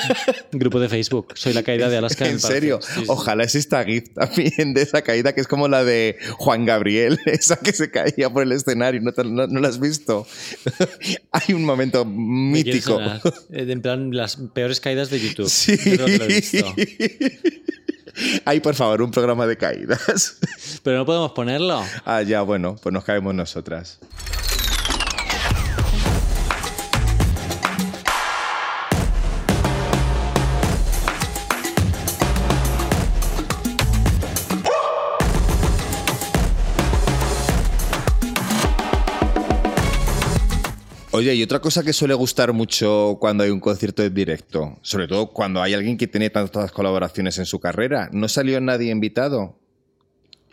[0.52, 1.34] grupo de Facebook.
[1.34, 2.24] Soy la caída de Alaska.
[2.24, 2.54] En el Palacio.
[2.56, 3.04] serio, Sí, sí.
[3.08, 7.56] ojalá exista GIF también de esa caída que es como la de Juan Gabriel, esa
[7.56, 10.26] que se caía por el escenario, ¿no, te- no, no la has visto?
[11.32, 12.98] Hay un momento mítico.
[13.52, 15.48] Eh, En plan, las peores caídas de YouTube.
[15.50, 15.76] Sí.
[15.76, 16.74] Yo creo que lo he visto.
[18.44, 20.38] Hay, por favor, un programa de caídas.
[20.82, 21.84] Pero no podemos ponerlo.
[22.04, 23.98] Ah, ya, bueno, pues nos caemos nosotras.
[41.18, 45.08] Oye, y otra cosa que suele gustar mucho cuando hay un concierto en directo, sobre
[45.08, 49.58] todo cuando hay alguien que tiene tantas colaboraciones en su carrera, ¿no salió nadie invitado?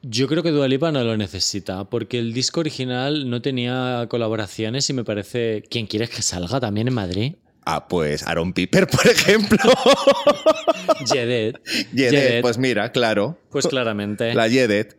[0.01, 4.89] Yo creo que Dua Lipa no lo necesita, porque el disco original no tenía colaboraciones
[4.89, 5.63] y me parece.
[5.70, 7.36] ¿Quién quieres que salga también en Madrid?
[7.63, 9.72] Ah, pues Aaron Piper, por ejemplo.
[11.05, 11.61] Jedet.
[11.95, 12.41] Jedet.
[12.41, 13.38] pues mira, claro.
[13.51, 14.34] Pues claramente.
[14.34, 14.97] La Yedet.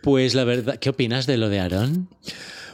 [0.00, 2.08] Pues la verdad, ¿qué opinas de lo de Aaron?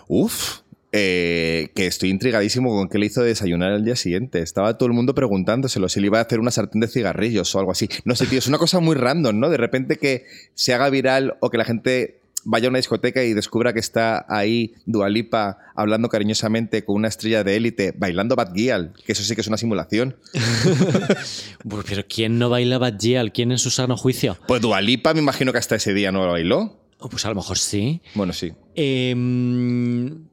[0.09, 0.59] Uf,
[0.97, 4.41] eh, que estoy intrigadísimo con qué le hizo desayunar al día siguiente.
[4.43, 7.59] Estaba todo el mundo preguntándoselo si le iba a hacer una sartén de cigarrillos o
[7.59, 7.89] algo así.
[8.05, 9.51] No sé, tío, es una cosa muy random, ¿no?
[9.51, 10.25] De repente que
[10.55, 14.25] se haga viral o que la gente vaya a una discoteca y descubra que está
[14.29, 19.35] ahí Dualipa hablando cariñosamente con una estrella de élite, bailando Bad Gyal, que eso sí
[19.35, 20.17] que es una simulación.
[21.69, 23.33] Pues, Pero ¿quién no baila Bad Gyal?
[23.33, 24.37] ¿Quién en su sano juicio?
[24.47, 26.79] Pues Dualipa me imagino que hasta ese día no lo bailó.
[27.11, 28.01] Pues a lo mejor sí.
[28.15, 28.53] Bueno, sí.
[28.75, 30.24] Em,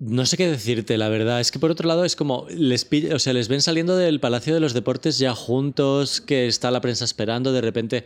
[0.00, 1.40] no sé qué decirte, la verdad.
[1.40, 4.54] Es que por otro lado es como les o sea, les ven saliendo del Palacio
[4.54, 8.04] de los Deportes ya juntos, que está la prensa esperando, de repente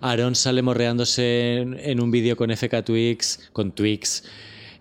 [0.00, 4.24] Aaron sale morreándose en, en un vídeo con FK Twix, con Twix.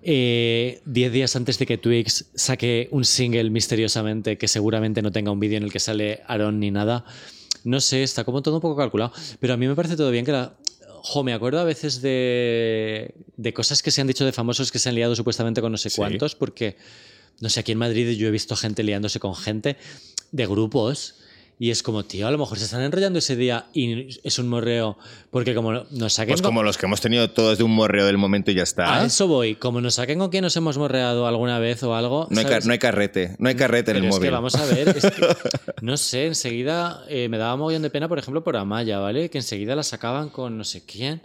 [0.01, 5.31] eh, Diez días antes de que Twix saque un single misteriosamente que seguramente no tenga
[5.31, 7.05] un vídeo en el que sale Aaron ni nada.
[7.63, 9.13] No sé, está como todo un poco calculado.
[9.39, 10.53] Pero a mí me parece todo bien que la.
[11.05, 14.79] Jo, me acuerdo a veces de, de cosas que se han dicho de famosos que
[14.79, 15.97] se han liado supuestamente con no sé Sí.
[15.97, 16.77] cuántos, porque,
[17.41, 19.75] no sé, aquí en Madrid yo he visto gente liándose con gente
[20.31, 21.15] de grupos.
[21.63, 24.49] Y es como, tío, a lo mejor se están enrollando ese día y es un
[24.49, 24.97] morreo.
[25.31, 27.71] Porque como no- nos saquen Pues con- como los que hemos tenido todos de un
[27.71, 28.99] morreo del momento y ya está.
[29.01, 29.55] A eso voy.
[29.55, 32.27] Como nos saquen con que nos hemos morreado alguna vez o algo.
[32.31, 32.45] No hay,
[32.79, 34.27] carrete, no hay carrete en el es móvil.
[34.27, 35.25] que vamos a ver, es que,
[35.81, 39.29] no sé, enseguida eh, me daba mogollón de pena, por ejemplo, por Amaya, ¿vale?
[39.29, 41.21] Que enseguida la sacaban con no sé quién.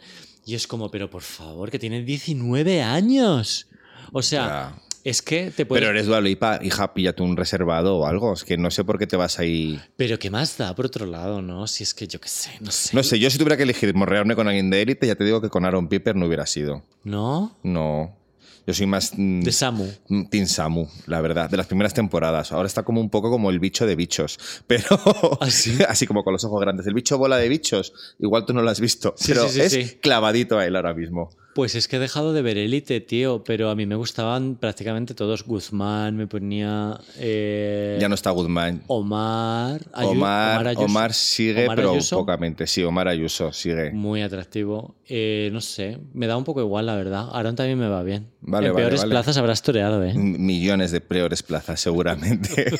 [0.47, 3.67] Y es como, pero por favor, que tiene 19 años.
[4.13, 4.83] O sea, Ya.
[5.09, 5.81] Es que te puedes...
[5.83, 8.33] Pero eres Dua Lipa, hija, píllate un reservado o algo.
[8.33, 9.81] Es que no sé por qué te vas ahí.
[9.97, 11.67] Pero ¿qué más da por otro lado, no?
[11.67, 12.95] Si es que yo qué sé, no sé.
[12.97, 15.41] No sé, yo si tuviera que elegir morrearme con alguien de élite, ya te digo
[15.41, 16.83] que con Aaron Piper no hubiera sido.
[17.05, 17.57] ¿No?
[17.63, 18.15] No.
[18.67, 19.13] Yo soy más.
[19.17, 19.87] mm, De Samu.
[20.09, 22.53] mm, Team Samu, la verdad, de las primeras temporadas.
[22.53, 24.39] Ahora está como un poco como el bicho de bichos.
[24.67, 24.85] Pero.
[25.41, 25.79] ¿Ah, sí?
[25.89, 26.87] Así como con los ojos grandes.
[26.87, 27.95] El bicho bola de bichos.
[28.19, 29.15] Igual tú no lo has visto.
[29.17, 31.31] Sí, pero sí, sí, es clavadito a él ahora mismo.
[31.59, 35.13] Pues es que he dejado de ver Élite, tío, pero a mí me gustaban prácticamente
[35.13, 35.43] todos.
[35.45, 37.01] Guzmán, me ponía...
[37.17, 38.85] eh, Ya no está Guzmán.
[38.87, 39.81] Omar...
[39.93, 40.73] Ayu- Omar.
[40.77, 42.69] Omar sigue, Omar pero pocamente.
[42.69, 43.91] Sí, Omar Ayuso sigue.
[43.91, 44.95] Muy atractivo.
[45.09, 47.27] Eh, no sé, me da un poco igual, la verdad.
[47.33, 48.29] Aaron también me va bien.
[48.41, 49.11] Vale, en vale, peores vale.
[49.11, 50.15] plazas habrás toreado, ¿eh?
[50.15, 52.67] Millones de peores plazas, seguramente.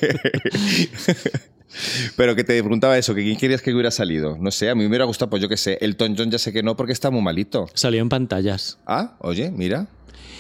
[2.17, 4.37] Pero que te preguntaba eso, que quién querías que hubiera salido.
[4.39, 5.79] No sé, a mí me hubiera gustado, pues yo qué sé.
[5.81, 7.67] El John ya sé que no, porque está muy malito.
[7.75, 8.68] Salió en pantallas.
[8.87, 9.87] Ah, oye, mira.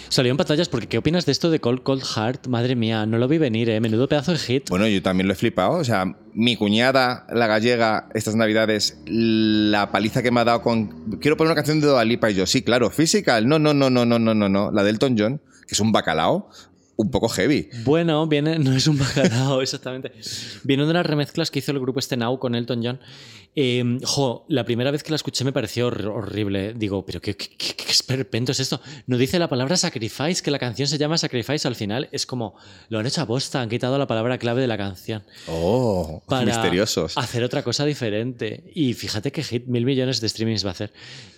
[0.08, 2.46] Salió en pantallas porque ¿qué opinas de esto de Cold Cold Heart?
[2.46, 3.78] Madre mía, no lo vi venir, ¿eh?
[3.80, 4.70] Menudo pedazo de hit.
[4.70, 5.72] Bueno, yo también lo he flipado.
[5.72, 11.18] O sea, mi cuñada, la gallega, estas navidades, la paliza que me ha dado con...
[11.20, 13.46] Quiero poner una canción de Dua Lipa y yo, sí, claro, Physical.
[13.46, 14.70] No, no, no, no, no, no, no, no.
[14.72, 16.48] La del Elton John, que es un bacalao
[17.00, 17.70] un poco heavy.
[17.84, 20.10] Bueno, viene, no es un bacalao, exactamente.
[20.64, 23.00] Viene de las remezclas que hizo el grupo este Now con Elton John.
[23.60, 26.74] Eh, jo, la primera vez que la escuché me pareció hor- horrible.
[26.74, 28.80] Digo, pero qué, qué, qué- qué esperpento es esto.
[29.06, 32.08] No dice la palabra sacrifice, que la canción se llama sacrifice al final.
[32.12, 32.54] Es como,
[32.88, 35.22] lo han hecho a posta, han quitado la palabra clave de la canción.
[35.48, 37.16] Oh, Para misteriosos.
[37.16, 38.70] hacer otra cosa diferente.
[38.74, 40.92] Y fíjate qué hit, mil millones de streamings va a hacer.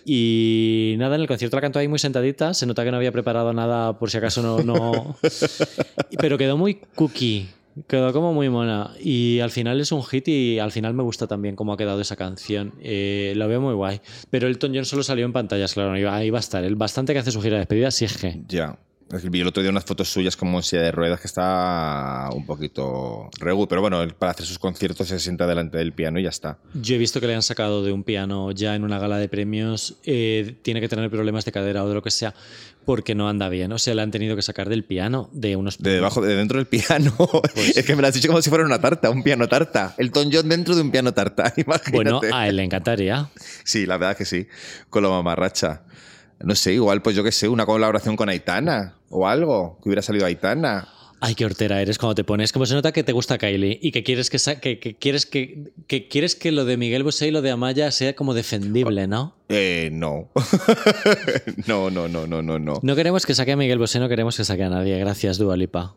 [0.05, 2.53] Y nada, en el concierto la cantó ahí muy sentadita.
[2.53, 4.59] Se nota que no había preparado nada por si acaso no.
[4.63, 5.15] no...
[6.19, 7.49] Pero quedó muy cookie.
[7.87, 8.91] Quedó como muy mona.
[8.99, 12.01] Y al final es un hit y al final me gusta también cómo ha quedado
[12.01, 12.73] esa canción.
[12.81, 14.01] Eh, lo veo muy guay.
[14.29, 15.91] Pero Elton John solo salió en pantallas, claro.
[16.11, 16.63] Ahí va, a estar.
[16.63, 18.41] El bastante que hace su gira de despedida, sí es que.
[18.47, 18.77] Ya.
[19.23, 22.45] Vi el otro día unas fotos suyas como en silla de ruedas que está un
[22.45, 26.23] poquito regu, pero bueno, él para hacer sus conciertos se sienta delante del piano y
[26.23, 26.59] ya está.
[26.73, 29.27] Yo he visto que le han sacado de un piano ya en una gala de
[29.27, 29.97] premios.
[30.03, 32.33] eh, tiene que tener problemas de cadera o de lo que sea
[32.85, 33.71] porque no anda bien.
[33.71, 35.77] O sea, le han tenido que sacar del piano de unos.
[35.77, 37.15] De debajo, de dentro del piano.
[37.55, 39.95] es que me lo has dicho como si fuera una tarta, un piano tarta.
[39.97, 41.91] El Tom John dentro de un piano tarta, imagínate.
[41.91, 43.29] Bueno, a él le encantaría.
[43.63, 44.47] Sí, la verdad que sí.
[44.89, 45.83] Con la mamarracha.
[46.43, 50.01] No sé, igual, pues yo qué sé, una colaboración con Aitana o algo, que hubiera
[50.01, 50.87] salido Aitana.
[51.23, 52.51] Ay, qué hortera eres cuando te pones.
[52.51, 55.27] Como se nota que te gusta Kylie y que quieres que, sa- que, que quieres
[55.27, 59.05] que, que quieres que lo de Miguel Bosé y lo de Amaya sea como defendible,
[59.05, 59.35] ¿no?
[59.47, 60.29] Eh, no.
[61.67, 62.79] no, no, no, no, no, no.
[62.81, 64.97] No queremos que saque a Miguel Bosé, no queremos que saque a nadie.
[64.97, 65.93] Gracias, Dualipa.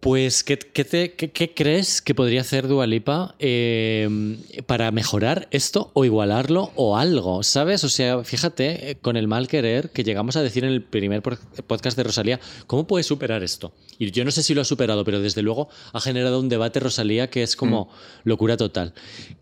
[0.00, 3.34] Pues, ¿qué, qué te- qué- qué crees que podría hacer Dualipa
[4.66, 7.42] para mejorar esto o igualarlo o algo?
[7.42, 7.82] ¿Sabes?
[7.84, 11.22] O sea, fíjate, eh, con el mal querer que llegamos a decir en el primer
[11.22, 13.72] podcast de Rosalía, ¿cómo puede superar esto?
[13.98, 16.78] Y yo no sé si lo ha superado, pero desde luego ha generado un debate
[16.80, 17.90] Rosalía que es como
[18.24, 18.94] locura total.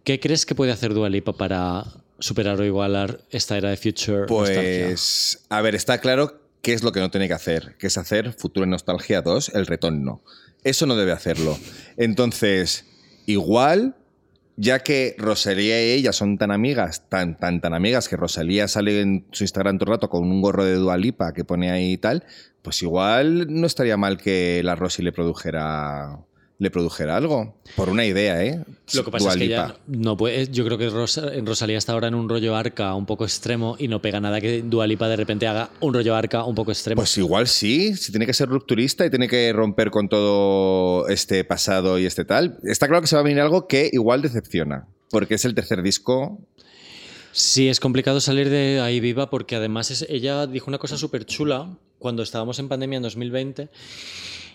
[0.04, 1.84] ¿Qué crees que puede hacer Dualipa para
[2.18, 4.86] superar o igualar esta era de Future Nostalgia?
[4.86, 7.96] Pues, a ver, está claro qué es lo que no tiene que hacer, que es
[7.96, 10.24] hacer Futuro Nostalgia 2, el retorno.
[10.64, 11.56] Eso no debe hacerlo.
[11.96, 12.86] Entonces,
[13.24, 13.94] igual,
[14.56, 19.00] ya que Rosalía y ella son tan amigas, tan, tan, tan amigas, que Rosalía sale
[19.00, 21.98] en su Instagram todo el rato con un gorro de Dualipa que pone ahí y
[21.98, 22.24] tal,
[22.62, 26.18] pues igual no estaría mal que la Rosy le produjera
[26.58, 27.54] le produjera algo.
[27.76, 28.64] Por una idea, ¿eh?
[28.94, 29.68] Lo que pasa Dua es que Lipa.
[29.68, 30.48] ya no puede.
[30.50, 33.88] Yo creo que Rosa- Rosalía está ahora en un rollo arca un poco extremo y
[33.88, 37.00] no pega nada que Dualipa de repente haga un rollo arca un poco extremo.
[37.00, 41.44] Pues igual sí, si tiene que ser rupturista y tiene que romper con todo este
[41.44, 42.58] pasado y este tal.
[42.64, 45.82] Está claro que se va a venir algo que igual decepciona, porque es el tercer
[45.82, 46.40] disco.
[47.32, 51.26] Sí, es complicado salir de ahí viva porque además es- ella dijo una cosa súper
[51.26, 53.68] chula cuando estábamos en pandemia en 2020.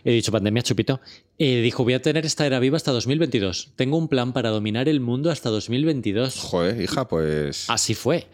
[0.03, 0.99] He dicho pandemia, chupito.
[1.37, 3.73] Eh, dijo, voy a tener esta era viva hasta 2022.
[3.75, 6.39] Tengo un plan para dominar el mundo hasta 2022.
[6.39, 7.69] Joder, hija, pues.
[7.69, 8.27] Así fue.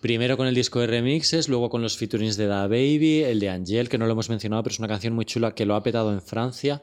[0.00, 3.50] Primero con el disco de remixes, luego con los featurings de Da Baby, el de
[3.50, 5.82] Angel, que no lo hemos mencionado, pero es una canción muy chula que lo ha
[5.82, 6.80] petado en Francia.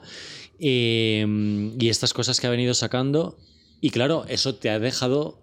[0.60, 3.38] Eh, y estas cosas que ha venido sacando.
[3.82, 5.40] Y claro, eso te ha dejado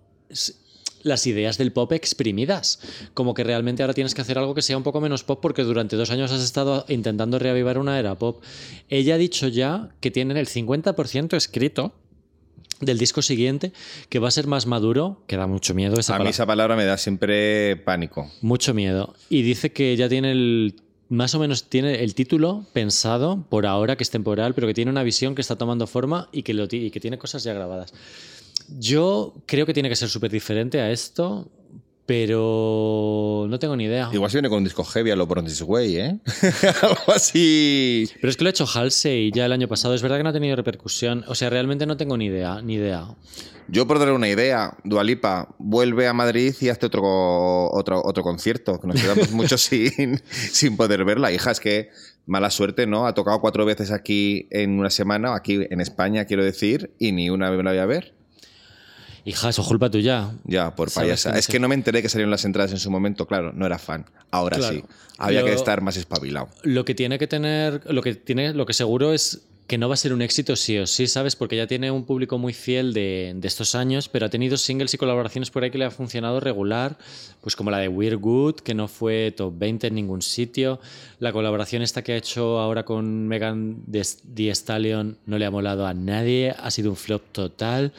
[1.05, 2.80] las ideas del pop exprimidas.
[3.14, 5.62] Como que realmente ahora tienes que hacer algo que sea un poco menos pop porque
[5.62, 8.42] durante dos años has estado intentando reavivar una era pop.
[8.88, 11.92] Ella ha dicho ya que tienen el 50% escrito
[12.80, 13.72] del disco siguiente,
[14.09, 16.30] que va a ser más maduro, que da mucho miedo esa a mí palabra.
[16.30, 18.30] esa palabra me da siempre pánico.
[18.40, 19.14] Mucho miedo.
[19.28, 20.76] Y dice que ya tiene el.
[21.11, 24.90] Más o menos tiene el título pensado por ahora, que es temporal, pero que tiene
[24.90, 27.92] una visión que está tomando forma y que, lo, y que tiene cosas ya grabadas.
[28.68, 31.50] Yo creo que tiene que ser súper diferente a esto,
[32.06, 34.10] pero no tengo ni idea.
[34.12, 36.18] Igual se viene con un disco heavy a lo Bronze Way, ¿eh?
[36.82, 38.08] Algo así.
[38.20, 39.94] Pero es que lo ha hecho Halsey ya el año pasado.
[39.94, 41.24] Es verdad que no ha tenido repercusión.
[41.28, 43.08] O sea, realmente no tengo ni idea, ni idea.
[43.68, 48.78] Yo por darle una idea, Dualipa, vuelve a Madrid y hazte otro, otro, otro concierto,
[48.78, 51.32] que nos quedamos mucho sin, sin poder verla.
[51.32, 51.88] Hija, es que
[52.26, 53.06] mala suerte, ¿no?
[53.06, 57.30] Ha tocado cuatro veces aquí en una semana, aquí en España, quiero decir, y ni
[57.30, 58.14] una vez me la voy a ver.
[59.27, 60.31] Hija, eso es culpa tuya.
[60.45, 61.39] Ya, por payasa.
[61.39, 63.79] Es que no me enteré que salieron las entradas en su momento, claro, no era
[63.79, 64.05] fan.
[64.31, 64.75] Ahora Claro.
[64.77, 64.85] sí.
[65.16, 66.49] Había Lo- que estar más espabilado.
[66.62, 69.95] Lo que tiene que tener, lo que tiene, lo que seguro es que no va
[69.95, 71.37] a ser un éxito sí o sí, ¿sabes?
[71.37, 74.93] Porque ya tiene un público muy fiel de, de, estos años, pero ha tenido singles
[74.93, 76.99] y colaboraciones por ahí que le ha funcionado regular,
[77.41, 80.81] pues como la de We're Good, que no fue top 20 en ningún sitio.
[81.18, 85.87] La colaboración esta que ha hecho ahora con Megan Thee Stallion no le ha molado
[85.87, 87.95] a nadie, ha sido un flop total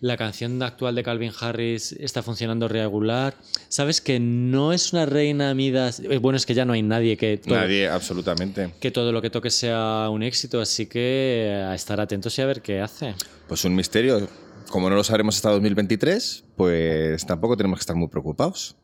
[0.00, 3.34] la canción actual de Calvin Harris está funcionando regular.
[3.68, 6.00] Sabes que no es una reina Midas.
[6.00, 7.40] Eh, bueno, es que ya no hay nadie que.
[7.46, 8.74] nadie, absolutamente.
[8.80, 12.46] Que todo lo que toque sea un éxito, así que a estar atentos y a
[12.46, 13.14] ver qué hace.
[13.48, 14.28] Pues un misterio.
[14.68, 18.74] Como no lo sabremos hasta 2023, pues tampoco tenemos que estar muy preocupados.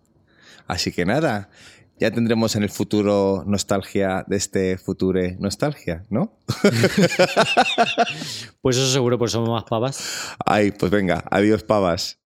[0.68, 1.50] Así que nada,
[2.02, 6.36] ya tendremos en el futuro nostalgia de este futuro nostalgia, ¿no?
[8.60, 10.34] pues eso seguro, pues somos más pavas.
[10.44, 12.21] Ay, pues venga, adiós pavas.